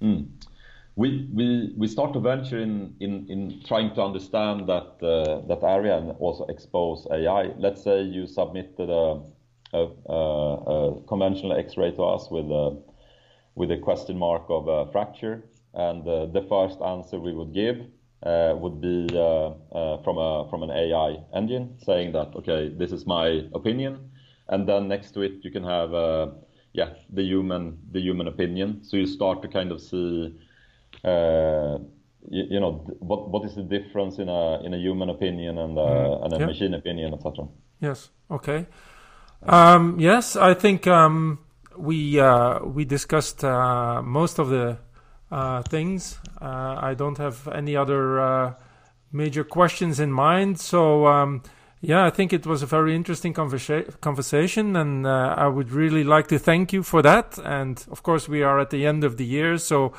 Mm 0.00 0.26
we, 0.94 1.28
we, 1.32 1.72
we 1.76 1.88
start 1.88 2.12
to 2.12 2.20
venture 2.20 2.58
in, 2.60 2.94
in, 3.00 3.26
in 3.28 3.62
trying 3.66 3.94
to 3.94 4.02
understand 4.02 4.68
that, 4.68 5.02
uh, 5.02 5.40
that 5.46 5.62
area 5.62 5.96
and 5.96 6.10
also 6.18 6.44
expose 6.46 7.06
AI. 7.10 7.50
Let's 7.58 7.82
say 7.82 8.02
you 8.02 8.26
submitted 8.26 8.90
a, 8.90 9.22
a, 9.72 9.88
a, 10.06 10.14
a 10.14 11.00
conventional 11.08 11.56
X-ray 11.56 11.92
to 11.92 12.02
us 12.02 12.30
with 12.30 12.44
a, 12.46 12.78
with 13.54 13.70
a 13.70 13.78
question 13.78 14.18
mark 14.18 14.44
of 14.48 14.68
a 14.68 14.90
fracture, 14.92 15.44
and 15.74 16.06
uh, 16.06 16.26
the 16.26 16.42
first 16.48 16.80
answer 16.82 17.18
we 17.18 17.32
would 17.32 17.54
give 17.54 17.78
would 18.24 18.80
be 18.80 19.08
uh, 19.12 19.50
uh, 19.72 20.02
from 20.02 20.18
a 20.18 20.48
from 20.50 20.62
an 20.62 20.70
AI 20.70 21.16
engine 21.34 21.76
saying 21.84 22.12
that 22.12 22.34
okay, 22.36 22.68
this 22.68 22.92
is 22.92 23.06
my 23.06 23.42
opinion, 23.54 24.10
and 24.48 24.68
then 24.68 24.88
next 24.88 25.12
to 25.12 25.22
it 25.22 25.32
you 25.42 25.50
can 25.50 25.64
have 25.64 25.92
uh, 25.92 26.28
yeah 26.72 26.90
the 27.10 27.22
human 27.22 27.78
the 27.90 28.00
human 28.00 28.28
opinion. 28.28 28.84
So 28.84 28.96
you 28.96 29.06
start 29.06 29.42
to 29.42 29.48
kind 29.48 29.72
of 29.72 29.80
see 29.80 30.38
uh, 31.04 31.78
you, 32.30 32.60
know 32.60 32.84
what 33.00 33.28
what 33.30 33.44
is 33.44 33.54
the 33.54 33.62
difference 33.62 34.18
in 34.18 34.28
a 34.28 34.62
in 34.62 34.74
a 34.74 34.78
human 34.78 35.10
opinion 35.10 35.58
and, 35.58 35.78
uh, 35.78 35.82
mm. 35.82 36.24
and 36.24 36.32
a 36.34 36.46
machine 36.46 36.74
opinion, 36.74 37.14
etc. 37.14 37.48
Yes. 37.80 38.10
Okay. 38.30 38.66
Um, 39.42 39.98
yes, 39.98 40.36
I 40.36 40.54
think 40.54 40.86
um, 40.86 41.40
we 41.76 42.20
uh, 42.20 42.60
we 42.64 42.84
discussed 42.84 43.42
uh, 43.44 44.00
most 44.02 44.38
of 44.38 44.48
the 44.48 44.78
uh, 45.32 45.62
things. 45.62 46.20
Uh, 46.40 46.76
I 46.78 46.94
don't 46.94 47.18
have 47.18 47.48
any 47.48 47.74
other 47.74 48.54
major 49.10 49.44
questions 49.44 49.98
in 49.98 50.12
mind. 50.12 50.60
So 50.60 51.06
um, 51.06 51.42
yeah, 51.80 52.06
I 52.06 52.10
think 52.10 52.32
it 52.32 52.46
was 52.46 52.62
a 52.62 52.66
very 52.66 52.94
interesting 52.94 53.34
conversa- 53.34 54.00
conversation, 54.00 54.76
and 54.76 55.08
I 55.08 55.48
would 55.48 55.72
really 55.72 56.04
like 56.04 56.28
to 56.28 56.38
thank 56.38 56.72
you 56.72 56.82
for 56.82 57.02
that. 57.02 57.38
And 57.42 57.84
of 57.90 58.02
course, 58.02 58.28
we 58.28 58.42
are 58.42 58.60
at 58.60 58.70
the 58.70 58.86
end 58.86 59.04
of 59.04 59.16
the 59.16 59.24
year, 59.24 59.58
so 59.58 59.92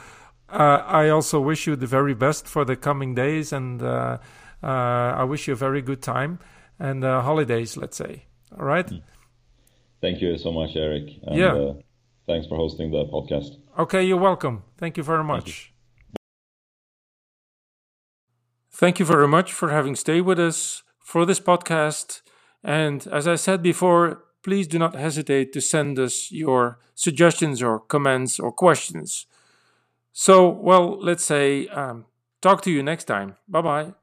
uh, 0.54 0.84
I 0.86 1.10
also 1.10 1.40
wish 1.40 1.66
you 1.66 1.76
the 1.76 1.88
very 1.88 2.14
best 2.14 2.48
for 2.48 2.64
the 2.64 2.76
coming 2.76 3.16
days, 3.16 3.52
and 3.52 3.82
uh, 3.82 4.20
uh, 4.62 4.68
I 4.68 5.24
wish 5.24 5.48
you 5.48 5.54
a 5.54 5.58
very 5.58 5.82
good 5.82 6.02
time 6.02 6.40
and 6.80 7.04
holidays, 7.04 7.76
let's 7.76 7.98
say. 7.98 8.26
All 8.58 8.66
right. 8.66 8.88
Mm. 8.88 9.02
Thank 10.02 10.22
you 10.22 10.38
so 10.38 10.52
much, 10.52 10.76
Eric. 10.76 11.10
And, 11.24 11.38
yeah. 11.38 11.74
thanks 12.28 12.46
for 12.48 12.58
hosting 12.58 12.92
the 12.92 13.06
podcast. 13.06 13.58
Okay, 13.78 14.04
you're 14.04 14.18
welcome. 14.18 14.64
Thank 14.78 14.98
you 14.98 15.04
very 15.04 15.24
much. 15.24 15.74
Thank 18.72 19.00
you 19.00 19.06
very 19.06 19.28
much 19.28 19.52
for 19.52 19.70
having 19.70 19.96
stayed 19.96 20.22
with 20.22 20.40
us 20.40 20.84
for 21.00 21.26
this 21.26 21.40
podcast. 21.40 22.22
And 22.64 23.08
as 23.08 23.28
I 23.28 23.36
said 23.36 23.64
before, 23.64 24.24
please 24.44 24.68
do 24.68 24.78
not 24.78 24.96
hesitate 24.96 25.54
to 25.54 25.62
send 25.62 25.98
us 25.98 26.32
your 26.32 26.80
suggestions 26.94 27.64
or 27.64 27.80
comments 27.80 28.40
or 28.40 28.52
questions. 28.52 29.26
So, 30.12 30.48
well, 30.50 31.00
let's 31.00 31.26
say, 31.26 31.68
um, 31.70 32.06
talk 32.42 32.62
to 32.64 32.72
you 32.72 32.84
next 32.84 33.06
time. 33.06 33.38
Bye 33.48 33.62
bye. 33.62 33.94